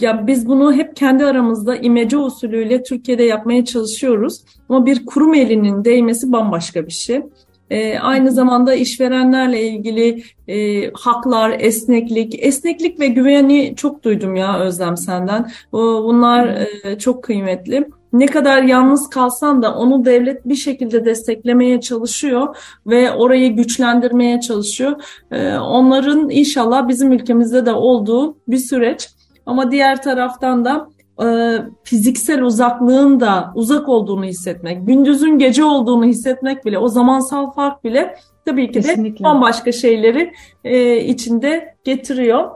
[0.00, 4.44] Ya biz bunu hep kendi aramızda imece usulüyle Türkiye'de yapmaya çalışıyoruz.
[4.68, 7.22] Ama bir kurum elinin değmesi bambaşka bir şey.
[7.70, 14.96] E, aynı zamanda işverenlerle ilgili e, haklar, esneklik, esneklik ve güveni çok duydum ya Özlem
[14.96, 15.50] senden.
[15.72, 22.56] Bunlar e, çok kıymetli ne kadar yalnız kalsan da onu devlet bir şekilde desteklemeye çalışıyor
[22.86, 25.02] ve orayı güçlendirmeye çalışıyor.
[25.30, 29.08] Ee, onların inşallah bizim ülkemizde de olduğu bir süreç.
[29.46, 30.88] Ama diğer taraftan da
[31.22, 37.84] e, fiziksel uzaklığın da uzak olduğunu hissetmek, gündüzün gece olduğunu hissetmek bile, o zamansal fark
[37.84, 39.18] bile tabii ki Kesinlikle.
[39.18, 40.32] de bambaşka şeyleri
[40.64, 42.50] e, içinde getiriyor.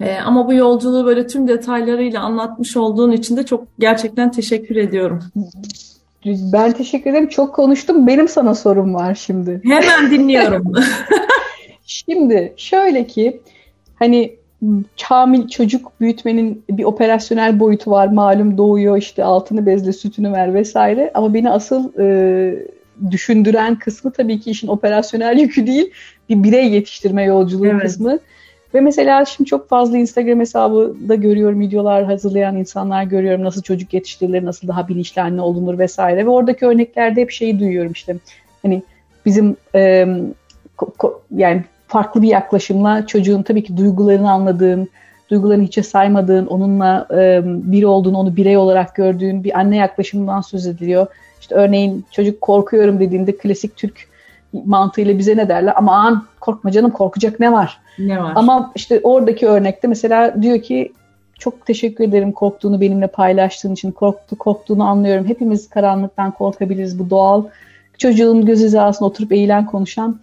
[0.00, 5.22] E, ama bu yolculuğu böyle tüm detaylarıyla anlatmış olduğun için de çok gerçekten teşekkür ediyorum.
[6.24, 7.28] Ben teşekkür ederim.
[7.28, 8.06] Çok konuştum.
[8.06, 9.60] Benim sana sorum var şimdi.
[9.64, 10.72] Hemen dinliyorum.
[11.86, 13.40] şimdi şöyle ki
[13.94, 14.36] hani
[15.02, 18.06] hamil çocuk büyütmenin bir operasyonel boyutu var.
[18.06, 21.10] Malum doğuyor işte altını bezle sütünü ver vesaire.
[21.14, 22.66] Ama beni asıl e,
[23.10, 25.90] düşündüren kısmı tabii ki işin operasyonel yükü değil.
[26.28, 27.82] Bir birey yetiştirme yolculuğu evet.
[27.82, 28.18] kısmı.
[28.74, 33.44] Ve mesela şimdi çok fazla Instagram hesabı da görüyorum, videolar hazırlayan insanlar görüyorum.
[33.44, 36.26] Nasıl çocuk yetiştirilir, nasıl daha bilinçli anne olunur vesaire.
[36.26, 38.16] Ve oradaki örneklerde hep şeyi duyuyorum işte.
[38.62, 38.82] Hani
[39.26, 40.06] bizim e,
[41.36, 44.88] yani farklı bir yaklaşımla çocuğun tabii ki duygularını anladığın,
[45.30, 50.66] duygularını hiçe saymadığın, onunla e, biri olduğunu, onu birey olarak gördüğün bir anne yaklaşımından söz
[50.66, 51.06] ediliyor.
[51.40, 54.08] İşte örneğin çocuk korkuyorum dediğinde klasik Türk
[54.66, 55.74] mantığıyla bize ne derler?
[55.76, 57.78] Aman korkma canım korkacak ne var?
[57.98, 58.32] Ne var?
[58.34, 60.92] Ama işte oradaki örnekte mesela diyor ki
[61.38, 63.92] çok teşekkür ederim korktuğunu benimle paylaştığın için.
[63.92, 65.26] Korktu, korktuğunu anlıyorum.
[65.28, 66.98] Hepimiz karanlıktan korkabiliriz.
[66.98, 67.44] Bu doğal.
[67.98, 70.20] Çocuğun göz hizasına oturup eğilen konuşan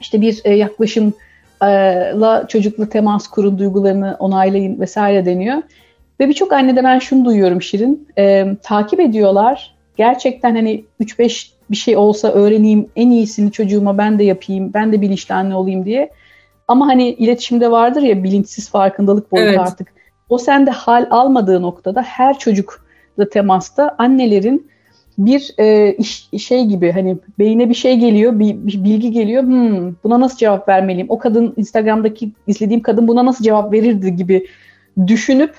[0.00, 5.62] işte bir e, yaklaşımla çocukla temas kurun, duygularını onaylayın vesaire deniyor.
[6.20, 8.08] Ve birçok annede ben şunu duyuyorum Şirin.
[8.18, 9.74] E, takip ediyorlar.
[9.96, 15.00] Gerçekten hani 3-5 bir şey olsa öğreneyim, en iyisini çocuğuma ben de yapayım, ben de
[15.00, 16.10] bilinçli anne olayım diye.
[16.68, 19.60] Ama hani iletişimde vardır ya bilinçsiz farkındalık boyutu evet.
[19.60, 19.92] artık.
[20.28, 24.70] O sende hal almadığı noktada her çocukla temasta annelerin
[25.18, 29.42] bir e, iş, şey gibi hani beyine bir şey geliyor, bir, bir bilgi geliyor.
[29.42, 31.06] Hmm, buna nasıl cevap vermeliyim?
[31.10, 34.46] O kadın Instagram'daki izlediğim kadın buna nasıl cevap verirdi gibi
[35.06, 35.54] düşünüp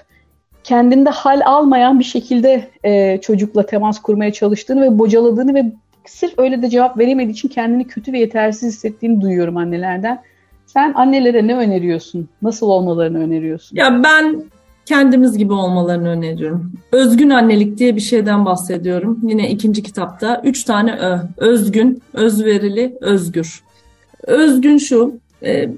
[0.63, 5.65] kendinde hal almayan bir şekilde e, çocukla temas kurmaya çalıştığını ve bocaladığını ve
[6.10, 10.22] sırf öyle de cevap veremediği için kendini kötü ve yetersiz hissettiğini duyuyorum annelerden.
[10.65, 12.30] Sen annelere ne öneriyorsun?
[12.41, 13.78] Nasıl olmalarını öneriyorsun?
[13.78, 14.43] Ya ben
[14.86, 16.72] kendimiz gibi olmalarını öneriyorum.
[16.91, 19.20] Özgün annelik diye bir şeyden bahsediyorum.
[19.24, 20.41] Yine ikinci kitapta.
[20.43, 21.17] Üç tane ö.
[21.38, 23.63] Özgün, özverili, özgür.
[24.24, 25.20] Özgün şu,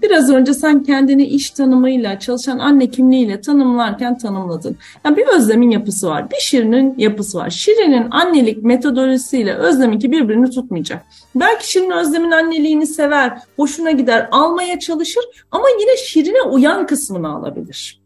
[0.02, 4.78] biraz önce sen kendini iş tanımıyla, çalışan anne kimliğiyle tanımlarken tanımladın.
[5.06, 7.50] Yani bir Özlem'in yapısı var, bir Şirin'in yapısı var.
[7.50, 11.06] Şirin'in annelik metodolojisiyle Özlem'inki birbirini tutmayacak.
[11.36, 17.99] Belki Şirin Özlem'in anneliğini sever, hoşuna gider, almaya çalışır ama yine Şirin'e uyan kısmını alabilir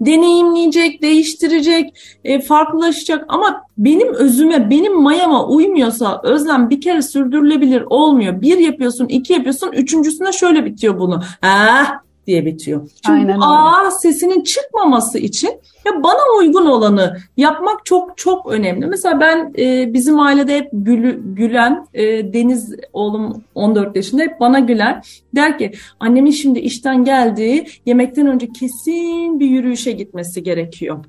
[0.00, 8.40] deneyimleyecek, değiştirecek, e, farklılaşacak ama benim özüme, benim mayama uymuyorsa özlem bir kere sürdürülebilir olmuyor.
[8.40, 11.22] Bir yapıyorsun, iki yapıyorsun, üçüncüsünde şöyle bitiyor bunu.
[11.42, 12.90] Ah diye bitiyor.
[13.06, 15.48] Çünkü Aynen A sesinin çıkmaması için
[15.86, 18.86] ya bana uygun olanı yapmak çok çok önemli.
[18.86, 24.58] Mesela ben e, bizim ailede hep gülü, gülen e, Deniz oğlum 14 yaşında hep bana
[24.58, 25.22] güler.
[25.34, 31.04] Der ki annemin şimdi işten geldiği yemekten önce kesin bir yürüyüşe gitmesi gerekiyor.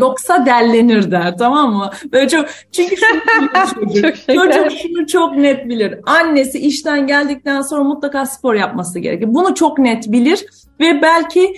[0.00, 1.90] Yoksa dellenir der tamam mı?
[2.12, 4.16] Böyle çok çünkü şunu çocuk.
[4.26, 5.94] çocuk şunu çok net bilir.
[6.06, 9.34] Annesi işten geldikten sonra mutlaka spor yapması gerekir.
[9.34, 10.46] Bunu çok net bilir
[10.80, 11.54] ve belki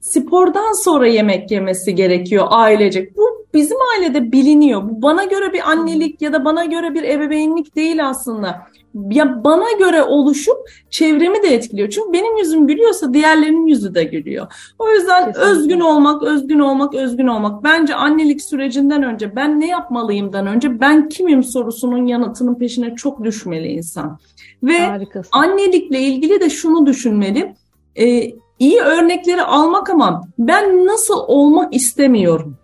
[0.00, 3.16] spordan sonra yemek yemesi gerekiyor ailecek.
[3.16, 4.82] Bu bizim ailede biliniyor.
[4.88, 8.66] Bu bana göre bir annelik ya da bana göre bir ebeveynlik değil aslında
[9.10, 10.56] ya bana göre oluşup
[10.90, 11.90] çevremi de etkiliyor.
[11.90, 14.46] Çünkü benim yüzüm gülüyorsa diğerlerinin yüzü de gülüyor.
[14.78, 15.50] O yüzden Kesinlikle.
[15.50, 17.64] özgün olmak, özgün olmak, özgün olmak.
[17.64, 23.68] Bence annelik sürecinden önce ben ne yapmalıyımdan önce ben kimim sorusunun yanıtının peşine çok düşmeli
[23.68, 24.18] insan.
[24.62, 25.30] Ve Harikasın.
[25.32, 27.54] annelikle ilgili de şunu düşünmeli.
[27.96, 32.56] Ee, iyi örnekleri almak ama ben nasıl olmak istemiyorum.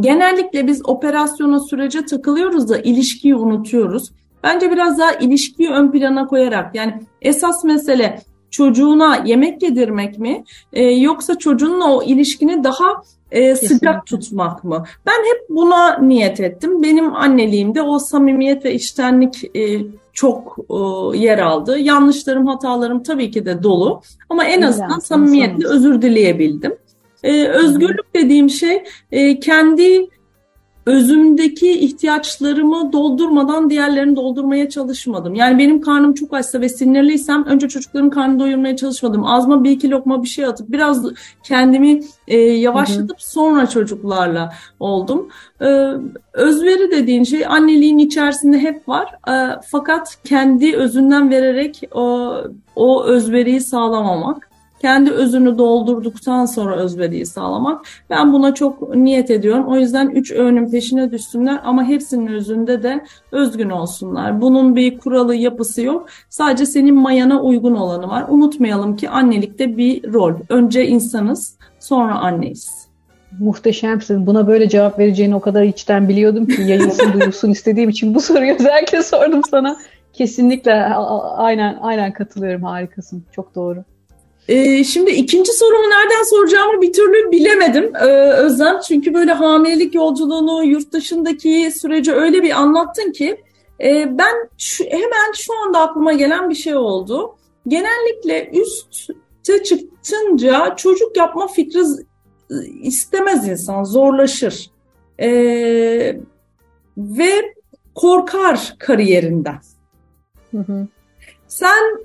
[0.00, 4.12] Genellikle biz operasyona sürece takılıyoruz da ilişkiyi unutuyoruz.
[4.42, 10.84] Bence biraz daha ilişkiyi ön plana koyarak yani esas mesele çocuğuna yemek yedirmek mi e,
[10.84, 14.84] yoksa çocuğunla o ilişkini daha e, sıcak tutmak mı?
[15.06, 16.82] Ben hep buna niyet ettim.
[16.82, 19.80] Benim anneliğimde o samimiyet ve içtenlik e,
[20.12, 21.78] çok e, yer aldı.
[21.78, 26.76] Yanlışlarım, hatalarım tabii ki de dolu ama en azından samimiyetle özür dileyebildim.
[27.22, 30.08] E, özgürlük dediğim şey e, kendi
[30.86, 35.34] özümdeki ihtiyaçlarımı doldurmadan diğerlerini doldurmaya çalışmadım.
[35.34, 39.26] Yani benim karnım çok açsa ve sinirliysem önce çocukların karnını doyurmaya çalışmadım.
[39.26, 41.06] Ağzıma bir iki lokma bir şey atıp biraz
[41.42, 43.30] kendimi e, yavaşlatıp hı hı.
[43.30, 45.28] sonra çocuklarla oldum.
[45.60, 45.66] E,
[46.32, 49.14] özveri dediğin şey anneliğin içerisinde hep var.
[49.28, 52.34] E, fakat kendi özünden vererek o,
[52.76, 54.51] o özveriyi sağlamamak
[54.82, 57.86] kendi özünü doldurduktan sonra özveriyi sağlamak.
[58.10, 59.64] Ben buna çok niyet ediyorum.
[59.68, 64.40] O yüzden üç öğünün peşine düşsünler ama hepsinin özünde de özgün olsunlar.
[64.40, 66.08] Bunun bir kuralı yapısı yok.
[66.28, 68.24] Sadece senin mayana uygun olanı var.
[68.28, 70.34] Unutmayalım ki annelikte bir rol.
[70.48, 72.88] Önce insanız, sonra anneyiz.
[73.38, 74.26] Muhteşemsin.
[74.26, 78.54] Buna böyle cevap vereceğini o kadar içten biliyordum ki yayılsın duyulsun istediğim için bu soruyu
[78.54, 79.76] özellikle sordum sana.
[80.12, 80.84] Kesinlikle
[81.36, 82.62] aynen aynen katılıyorum.
[82.62, 83.24] Harikasın.
[83.32, 83.84] Çok doğru.
[84.52, 88.80] Ee, şimdi ikinci sorumu nereden soracağımı bir türlü bilemedim ee, Özlem.
[88.88, 93.42] Çünkü böyle hamilelik yolculuğunu, yurt dışındaki süreci öyle bir anlattın ki
[93.80, 97.36] e, ben şu, hemen şu anda aklıma gelen bir şey oldu.
[97.68, 101.80] Genellikle üste çıktınca çocuk yapma fikri
[102.82, 104.70] istemez insan, zorlaşır.
[105.20, 106.16] Ee,
[106.96, 107.54] ve
[107.94, 109.60] korkar kariyerinden.
[110.50, 110.86] Hı hı.
[111.48, 111.98] Sen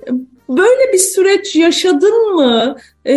[0.48, 2.76] Böyle bir süreç yaşadın mı?
[3.04, 3.14] Ee,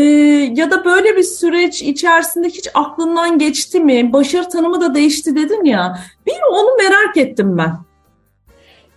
[0.56, 4.14] ya da böyle bir süreç içerisinde hiç aklından geçti mi?
[4.14, 6.00] Başarı tanımı da değişti dedin ya.
[6.28, 7.74] Bir onu merak ettim ben.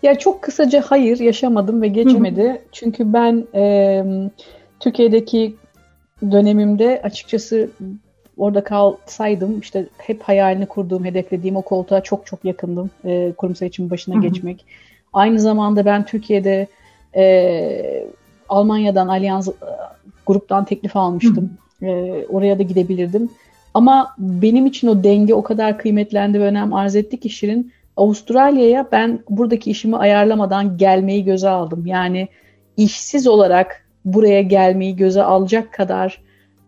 [0.03, 2.43] Ya çok kısaca hayır yaşamadım ve geçmedi.
[2.43, 2.59] Hı hı.
[2.73, 4.05] Çünkü ben e,
[4.81, 5.55] Türkiye'deki
[6.31, 7.71] dönemimde açıkçası
[8.37, 12.91] orada kalsaydım işte hep hayalini kurduğum, hedeflediğim o koltuğa çok çok yakındım.
[13.05, 14.23] E, kurumsal için başına hı hı.
[14.23, 14.67] geçmek.
[15.13, 16.67] Aynı zamanda ben Türkiye'de
[17.17, 18.07] e,
[18.55, 19.53] Almanya'dan Allianz e,
[20.27, 21.51] gruptan teklif almıştım.
[21.83, 23.31] E, oraya da gidebilirdim.
[23.75, 27.73] Ama benim için o denge o kadar kıymetlendi ve önem arz etti ki Şirin.
[27.97, 31.87] Avustralya'ya ben buradaki işimi ayarlamadan gelmeyi göze aldım.
[31.87, 32.29] Yani
[32.77, 36.21] işsiz olarak buraya gelmeyi göze alacak kadar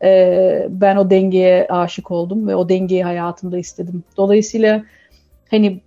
[0.04, 4.04] e, ben o dengeye aşık oldum ve o dengeyi hayatımda istedim.
[4.16, 4.82] Dolayısıyla
[5.50, 5.80] hani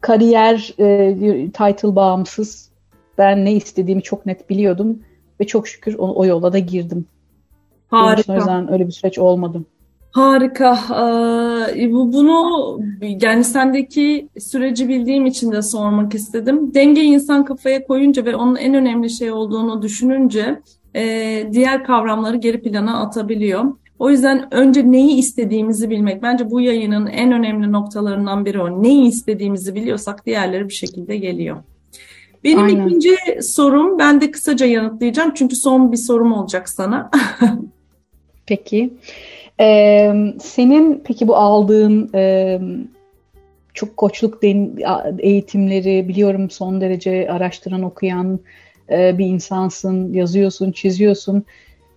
[0.00, 1.14] kariyer e,
[1.50, 2.70] title bağımsız
[3.18, 4.98] ben ne istediğimi çok net biliyordum
[5.40, 7.06] ve çok şükür o, o yola da girdim.
[7.88, 8.32] Harika.
[8.32, 9.62] O yüzden öyle bir süreç olmadı.
[10.10, 10.78] Harika.
[11.76, 16.74] Ee, bunu yani sendeki süreci bildiğim için de sormak istedim.
[16.74, 20.60] Denge insan kafaya koyunca ve onun en önemli şey olduğunu düşününce
[20.96, 21.02] e,
[21.52, 23.64] diğer kavramları geri plana atabiliyor.
[23.98, 26.22] O yüzden önce neyi istediğimizi bilmek.
[26.22, 28.82] Bence bu yayının en önemli noktalarından biri o.
[28.82, 31.56] Neyi istediğimizi biliyorsak diğerleri bir şekilde geliyor.
[32.44, 32.86] Benim Aynen.
[32.86, 37.10] ikinci sorum, ben de kısaca yanıtlayacağım çünkü son bir sorum olacak sana.
[38.46, 38.90] peki.
[39.60, 42.60] Ee, senin peki bu aldığın e,
[43.74, 44.44] çok koçluk
[45.18, 48.40] eğitimleri biliyorum son derece araştıran okuyan
[48.90, 51.44] e, bir insansın, yazıyorsun, çiziyorsun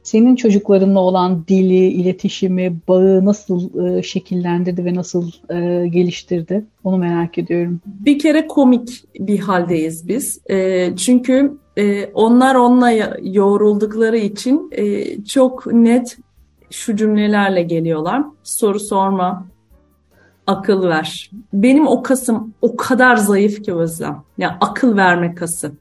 [0.03, 6.65] senin çocuklarınla olan dili, iletişimi, bağı nasıl e, şekillendirdi ve nasıl e, geliştirdi?
[6.83, 7.81] Onu merak ediyorum.
[7.85, 10.41] Bir kere komik bir haldeyiz biz.
[10.49, 16.17] E, çünkü e, onlar onunla yoğruldukları için e, çok net
[16.71, 18.23] şu cümlelerle geliyorlar.
[18.43, 19.45] Soru sorma,
[20.47, 21.31] akıl ver.
[21.53, 24.23] Benim o kasım o kadar zayıf ki Özlem.
[24.37, 25.71] Yani akıl verme kası.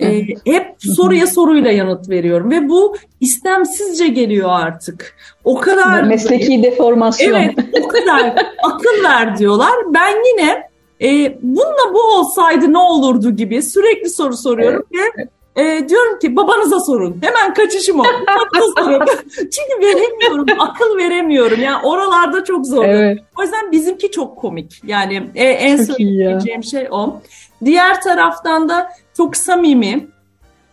[0.00, 0.61] Ee, hep
[0.96, 5.16] soruya soruyla yanıt veriyorum ve bu istemsizce geliyor artık.
[5.44, 7.34] O kadar mesleki deformasyon.
[7.34, 9.72] Evet, o kadar akıl ver diyorlar.
[9.94, 10.68] Ben yine
[11.02, 15.14] e, bununla bu olsaydı ne olurdu gibi sürekli soru soruyorum evet.
[15.16, 17.16] ve e, diyorum ki babanıza sorun.
[17.22, 18.04] Hemen kaçışım o.
[18.78, 19.02] sorun.
[19.36, 21.60] Çünkü veremiyorum, akıl veremiyorum.
[21.60, 22.84] Yani oralarda çok zor.
[22.84, 23.18] Evet.
[23.38, 24.80] O yüzden bizimki çok komik.
[24.84, 27.20] Yani e, en söyleyeceğim şey o.
[27.64, 30.08] Diğer taraftan da çok samimi.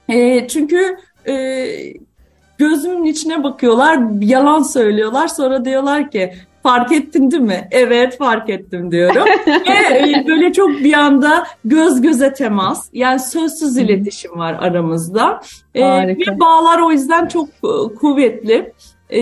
[0.09, 0.97] E, çünkü
[1.27, 1.65] e,
[2.57, 5.27] gözümün içine bakıyorlar, yalan söylüyorlar.
[5.27, 6.33] Sonra diyorlar ki
[6.63, 7.67] fark ettin değil mi?
[7.71, 9.25] Evet fark ettim diyorum.
[9.47, 12.89] Ve e, böyle çok bir anda göz göze temas.
[12.93, 15.41] Yani sözsüz iletişim var aramızda.
[15.75, 18.73] E, ve bağlar o yüzden çok e, kuvvetli.
[19.09, 19.19] e,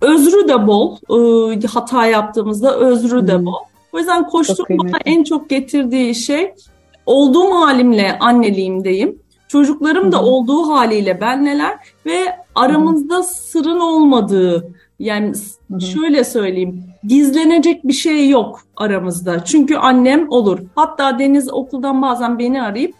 [0.00, 0.96] özrü de bol.
[1.62, 3.54] E, hata yaptığımızda özrü de bol.
[3.92, 6.54] O yüzden koşturma en çok getirdiği şey
[7.06, 9.18] olduğum halimle anneliğimdeyim.
[9.50, 15.32] Çocuklarım da olduğu haliyle ben neler ve aramızda sırın olmadığı yani
[15.92, 19.44] şöyle söyleyeyim gizlenecek bir şey yok aramızda.
[19.44, 20.58] Çünkü annem olur.
[20.74, 22.94] Hatta Deniz okuldan bazen beni arayıp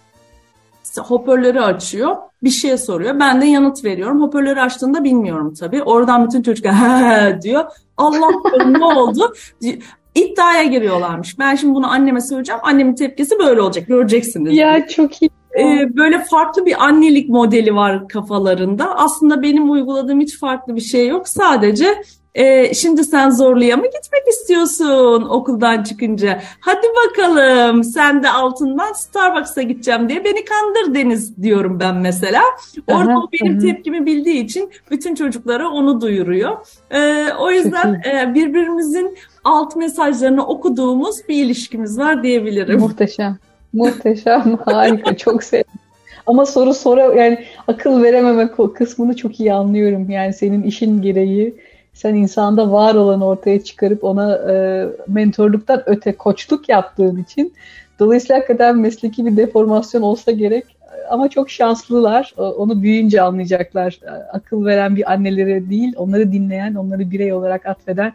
[0.98, 2.16] hoparlörü açıyor.
[2.42, 3.20] Bir şey soruyor.
[3.20, 4.22] Ben de yanıt veriyorum.
[4.22, 5.82] Hoparlörü açtığında bilmiyorum tabii.
[5.82, 7.64] Oradan bütün çocuklar diyor.
[7.96, 8.28] Allah
[8.66, 9.34] ne oldu?
[10.14, 11.38] İddiaya giriyorlarmış.
[11.38, 12.60] Ben şimdi bunu anneme söyleyeceğim.
[12.64, 13.86] Annemin tepkisi böyle olacak.
[13.88, 14.56] Göreceksiniz.
[14.56, 15.30] Ya çok iyi.
[15.58, 18.96] Ee, böyle farklı bir annelik modeli var kafalarında.
[18.96, 21.28] Aslında benim uyguladığım hiç farklı bir şey yok.
[21.28, 22.02] Sadece
[22.34, 26.42] e, şimdi sen zorluya mı gitmek istiyorsun okuldan çıkınca?
[26.60, 32.42] Hadi bakalım sen de altından Starbucks'a gideceğim diye beni kandır Deniz diyorum ben mesela.
[32.88, 36.56] Orada o benim tepkimi bildiği için bütün çocuklara onu duyuruyor.
[36.90, 42.80] E, o yüzden e, birbirimizin alt mesajlarını okuduğumuz bir ilişkimiz var diyebilirim.
[42.80, 43.38] Muhteşem.
[43.72, 45.80] Muhteşem, harika, çok sevdim.
[46.26, 50.10] Ama soru sonra yani akıl verememek kısmını çok iyi anlıyorum.
[50.10, 51.54] Yani senin işin gereği
[51.92, 57.52] sen insanda var olanı ortaya çıkarıp ona e, mentorluktan öte koçluk yaptığın için
[57.98, 60.64] dolayısıyla hakikaten mesleki bir deformasyon olsa gerek
[61.10, 62.34] ama çok şanslılar.
[62.36, 64.00] Onu büyüyünce anlayacaklar.
[64.32, 68.12] Akıl veren bir annelere değil, onları dinleyen, onları birey olarak atfeden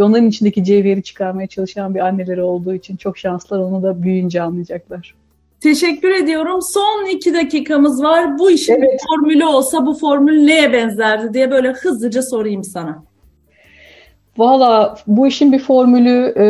[0.00, 3.60] ve onların içindeki cevheri çıkarmaya çalışan bir anneleri olduğu için çok şanslılar.
[3.60, 5.14] Onu da büyüyünce anlayacaklar.
[5.60, 6.60] Teşekkür ediyorum.
[6.62, 8.38] Son iki dakikamız var.
[8.38, 8.92] Bu işin evet.
[8.92, 13.02] bir formülü olsa bu formül neye benzerdi diye böyle hızlıca sorayım sana.
[14.38, 16.44] Valla bu işin bir formülü e,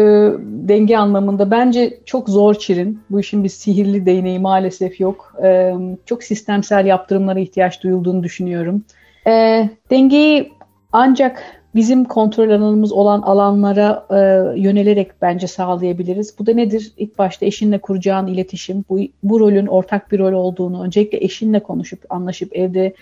[0.69, 3.01] denge anlamında bence çok zor çirin.
[3.11, 5.35] Bu işin bir sihirli değneği maalesef yok.
[5.43, 5.75] E,
[6.07, 8.85] çok sistemsel yaptırımlara ihtiyaç duyulduğunu düşünüyorum.
[9.27, 10.53] E, dengeyi
[10.93, 14.17] ancak bizim kontrol alanımız olan alanlara e,
[14.61, 16.39] yönelerek bence sağlayabiliriz.
[16.39, 16.93] Bu da nedir?
[16.97, 22.01] İlk başta eşinle kuracağın iletişim, bu, bu rolün ortak bir rol olduğunu, öncelikle eşinle konuşup,
[22.11, 22.95] anlaşıp evde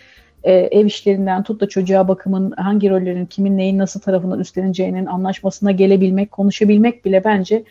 [0.45, 5.71] e, ev işlerinden tut da çocuğa bakımın hangi rollerin kimin neyin nasıl tarafından üstleneceğinin anlaşmasına
[5.71, 7.65] gelebilmek, konuşabilmek bile bence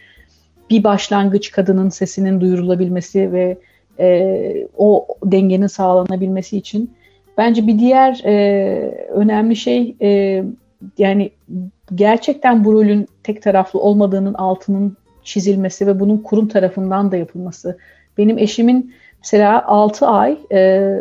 [0.70, 3.58] bir başlangıç kadının sesinin duyurulabilmesi ve
[4.00, 6.92] e, o dengenin sağlanabilmesi için
[7.38, 10.44] bence bir diğer e, önemli şey e,
[10.98, 11.32] yani
[11.96, 17.78] gerçekten bu rolün tek taraflı olmadığının altının çizilmesi ve bunun kurum tarafından da yapılması.
[18.18, 20.94] Benim eşimin mesela 6 ay e,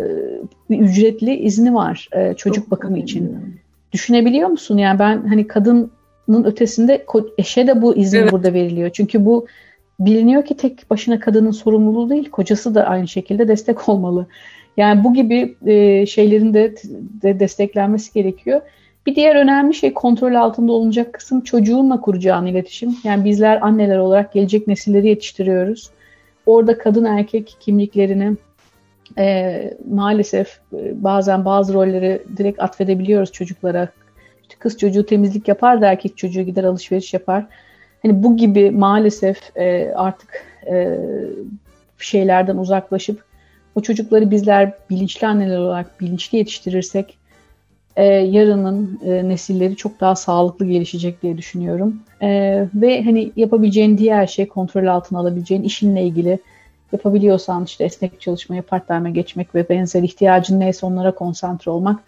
[0.71, 3.39] bir ücretli izni var e, çocuk Çok bakımı için.
[3.93, 4.79] Düşünebiliyor musun?
[4.79, 7.07] Yani ben hani kadının ötesinde
[7.39, 8.33] eşe de bu izin evet.
[8.33, 8.91] burada veriliyor.
[8.91, 9.47] Çünkü bu
[10.01, 14.27] biliniyor ki tek başına kadının sorumluluğu değil, kocası da aynı şekilde destek olmalı.
[14.77, 16.75] Yani bu gibi e, şeylerin de,
[17.23, 18.61] de desteklenmesi gerekiyor.
[19.07, 22.97] Bir diğer önemli şey kontrol altında olunacak kısım çocuğunla kuracağın iletişim.
[23.05, 25.91] Yani bizler anneler olarak gelecek nesilleri yetiştiriyoruz.
[26.47, 28.37] Orada kadın erkek kimliklerini
[29.19, 33.89] e, maalesef e, bazen bazı rolleri direkt atfedebiliyoruz çocuklara.
[34.59, 37.47] Kız çocuğu temizlik yapar da erkek çocuğu gider alışveriş yapar.
[38.03, 40.99] Hani bu gibi maalesef e, artık e,
[41.99, 43.25] şeylerden uzaklaşıp
[43.75, 47.19] o çocukları bizler bilinçli anneler olarak bilinçli yetiştirirsek
[47.97, 52.01] e, yarının e, nesilleri çok daha sağlıklı gelişecek diye düşünüyorum.
[52.23, 52.29] E,
[52.75, 56.39] ve hani yapabileceğin diğer şey kontrol altına alabileceğin işinle ilgili
[56.93, 62.01] yapabiliyorsan işte esnek çalışmaya, part-time'e geçmek ve benzer ihtiyacın neyse onlara konsantre olmak.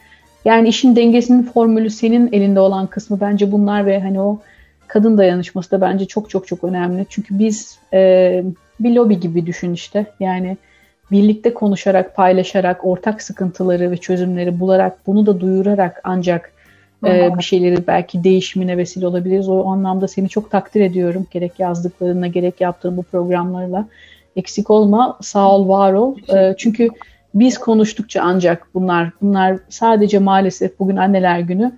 [0.44, 4.38] Yani işin dengesinin formülü senin elinde olan kısmı bence bunlar ve hani o
[4.86, 7.06] kadın dayanışması da bence çok çok çok önemli.
[7.08, 8.42] Çünkü biz e,
[8.80, 10.06] bir lobi gibi düşün işte.
[10.20, 10.56] Yani
[11.10, 16.52] birlikte konuşarak, paylaşarak, ortak sıkıntıları ve çözümleri bularak, bunu da duyurarak ancak
[17.06, 19.48] e, bir şeyleri belki değişimine vesile olabiliriz.
[19.48, 21.26] O anlamda seni çok takdir ediyorum.
[21.30, 23.88] Gerek yazdıklarına, gerek yaptığın bu programlarla.
[24.36, 26.16] Eksik olma, sağ ol, var ol.
[26.36, 26.88] E, çünkü
[27.34, 31.72] biz konuştukça ancak bunlar, bunlar sadece maalesef bugün anneler günü.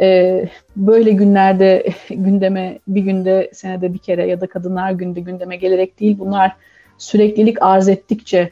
[0.00, 0.44] E,
[0.76, 6.18] böyle günlerde gündeme bir günde senede bir kere ya da kadınlar günde gündeme gelerek değil
[6.18, 6.52] bunlar
[6.98, 8.50] süreklilik arz ettikçe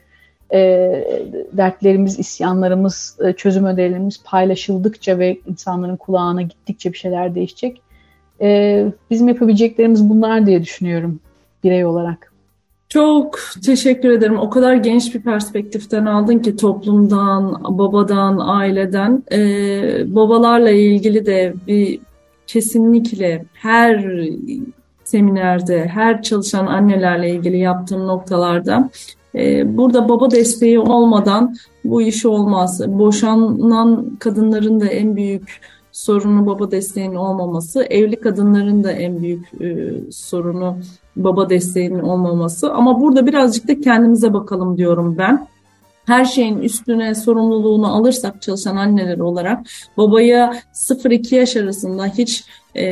[0.55, 0.61] e,
[1.53, 7.83] dertlerimiz, isyanlarımız, e, çözüm önerilerimiz paylaşıldıkça ve insanların kulağına gittikçe bir şeyler değişecek.
[8.41, 11.21] E, bizim yapabileceklerimiz bunlar diye düşünüyorum
[11.65, 12.35] birey olarak.
[12.89, 14.39] Çok teşekkür ederim.
[14.39, 19.23] O kadar geniş bir perspektiften aldın ki toplumdan, babadan, aileden.
[19.33, 22.01] Ee, babalarla ilgili de bir
[22.47, 24.21] kesinlikle her
[25.05, 28.91] seminerde, her çalışan annelerle ilgili yaptığım noktalarda
[29.67, 31.55] burada baba desteği olmadan
[31.85, 32.81] bu iş olmaz.
[32.87, 35.61] Boşanan kadınların da en büyük
[35.93, 37.83] sorunu baba desteğinin olmaması.
[37.83, 40.77] Evli kadınların da en büyük e, sorunu
[41.17, 42.73] baba desteğinin olmaması.
[42.73, 45.47] Ama burada birazcık da kendimize bakalım diyorum ben
[46.07, 49.67] her şeyin üstüne sorumluluğunu alırsak çalışan anneler olarak
[49.97, 52.85] babaya 0-2 yaş arasında hiç e,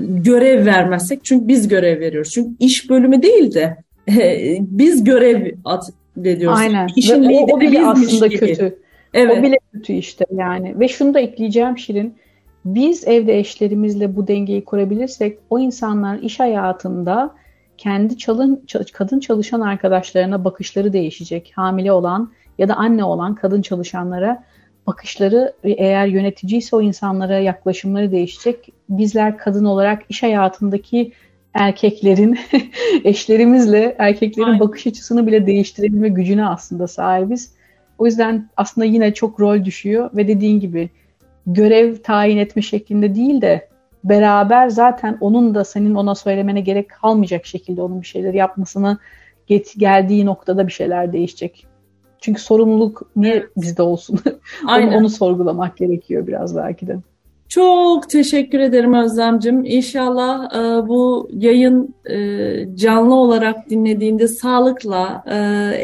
[0.00, 2.30] görev vermezsek çünkü biz görev veriyoruz.
[2.30, 3.76] Çünkü iş bölümü değil de
[4.60, 6.58] biz görev at veriyoruz.
[6.58, 6.88] Aynen.
[6.96, 8.38] İşin Ve o, o bile aslında gibi.
[8.38, 8.78] kötü.
[9.14, 9.38] Evet.
[9.38, 10.80] O bile kötü işte yani.
[10.80, 12.14] Ve şunu da ekleyeceğim Şirin.
[12.64, 17.34] Biz evde eşlerimizle bu dengeyi kurabilirsek o insanlar iş hayatında
[17.78, 21.52] kendi çalın, kadın çalışan arkadaşlarına bakışları değişecek.
[21.54, 24.44] Hamile olan ya da anne olan kadın çalışanlara
[24.86, 28.72] bakışları eğer yöneticiyse o insanlara yaklaşımları değişecek.
[28.88, 31.12] Bizler kadın olarak iş hayatındaki
[31.56, 32.38] erkeklerin
[33.04, 34.60] eşlerimizle erkeklerin Aynen.
[34.60, 37.52] bakış açısını bile değiştirebilme gücüne aslında sahibiz.
[37.98, 40.90] O yüzden aslında yine çok rol düşüyor ve dediğin gibi
[41.46, 43.68] görev tayin etme şeklinde değil de
[44.04, 48.98] beraber zaten onun da senin ona söylemene gerek kalmayacak şekilde onun bir şeyler yapmasını
[49.46, 51.66] get, geldiği noktada bir şeyler değişecek.
[52.20, 53.48] Çünkü sorumluluk niye evet.
[53.56, 54.20] bizde olsun?
[54.66, 54.88] Aynen.
[54.88, 56.96] onu, onu sorgulamak gerekiyor biraz belki de.
[57.48, 59.64] Çok teşekkür ederim Özlemcim.
[59.64, 65.36] İnşallah e, bu yayın e, canlı olarak dinlediğinde sağlıkla e,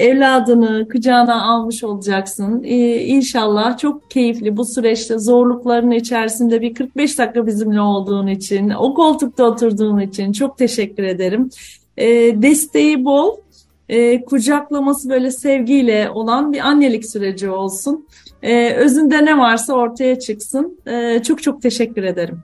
[0.07, 2.63] evladını kucağına almış olacaksın.
[2.65, 8.95] E, inşallah çok keyifli bu süreçte zorlukların içerisinde bir 45 dakika bizimle olduğun için, o
[8.95, 11.51] koltukta oturduğun için çok teşekkür ederim.
[11.97, 12.07] E,
[12.43, 13.37] desteği bol,
[13.89, 18.07] e, kucaklaması böyle sevgiyle olan bir annelik süreci olsun.
[18.43, 20.79] E, özünde ne varsa ortaya çıksın.
[20.87, 22.41] E, çok çok teşekkür ederim.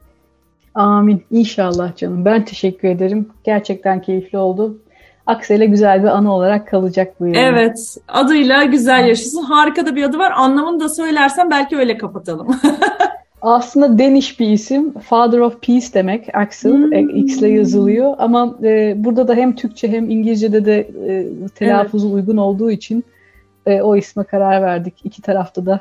[0.74, 1.22] Amin.
[1.30, 2.24] İnşallah canım.
[2.24, 3.28] Ben teşekkür ederim.
[3.44, 4.78] Gerçekten keyifli oldu.
[5.26, 7.38] Aksel'e güzel bir anı olarak kalacak bu yayın.
[7.38, 7.96] Evet.
[8.08, 9.42] Adıyla güzel yaşasın.
[9.42, 10.32] Harika da bir adı var.
[10.36, 12.48] Anlamını da söylersen belki öyle kapatalım.
[13.42, 14.92] Aslında Danish bir isim.
[14.98, 16.36] Father of Peace demek.
[16.36, 16.72] Axel.
[16.72, 16.92] Hmm.
[16.92, 18.14] E, X ile yazılıyor.
[18.18, 20.78] Ama e, burada da hem Türkçe hem İngilizce'de de
[21.08, 22.16] e, telaffuzu evet.
[22.16, 23.04] uygun olduğu için
[23.68, 24.94] e, o isme karar verdik.
[25.04, 25.80] İki tarafta da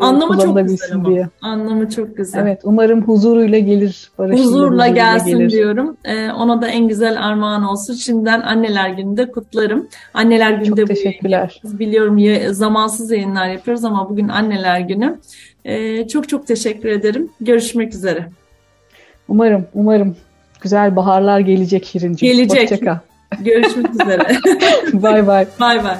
[0.00, 1.08] e, Anlamı çok güzel ama.
[1.08, 1.28] Diye.
[1.42, 2.40] Anlamı çok güzel.
[2.42, 4.10] Evet umarım huzuruyla gelir.
[4.16, 5.50] Huzurla, huzurla gelsin gelir.
[5.50, 5.96] diyorum.
[6.04, 7.94] Ee, ona da en güzel armağan olsun.
[7.94, 9.88] Şimdiden anneler gününde kutlarım.
[10.14, 11.60] Anneler gününde çok teşekkürler.
[11.64, 15.18] Bu, biliyorum ya, zamansız yayınlar yapıyoruz ama bugün anneler günü.
[15.64, 17.30] Ee, çok çok teşekkür ederim.
[17.40, 18.28] Görüşmek üzere.
[19.28, 20.16] Umarım, umarım.
[20.60, 22.28] Güzel baharlar gelecek Şirincim.
[22.28, 22.62] Gelecek.
[22.62, 22.98] Hoşçakal.
[23.40, 24.26] Görüşmek üzere.
[24.92, 25.46] Bay bay.
[25.60, 25.96] Bay bay.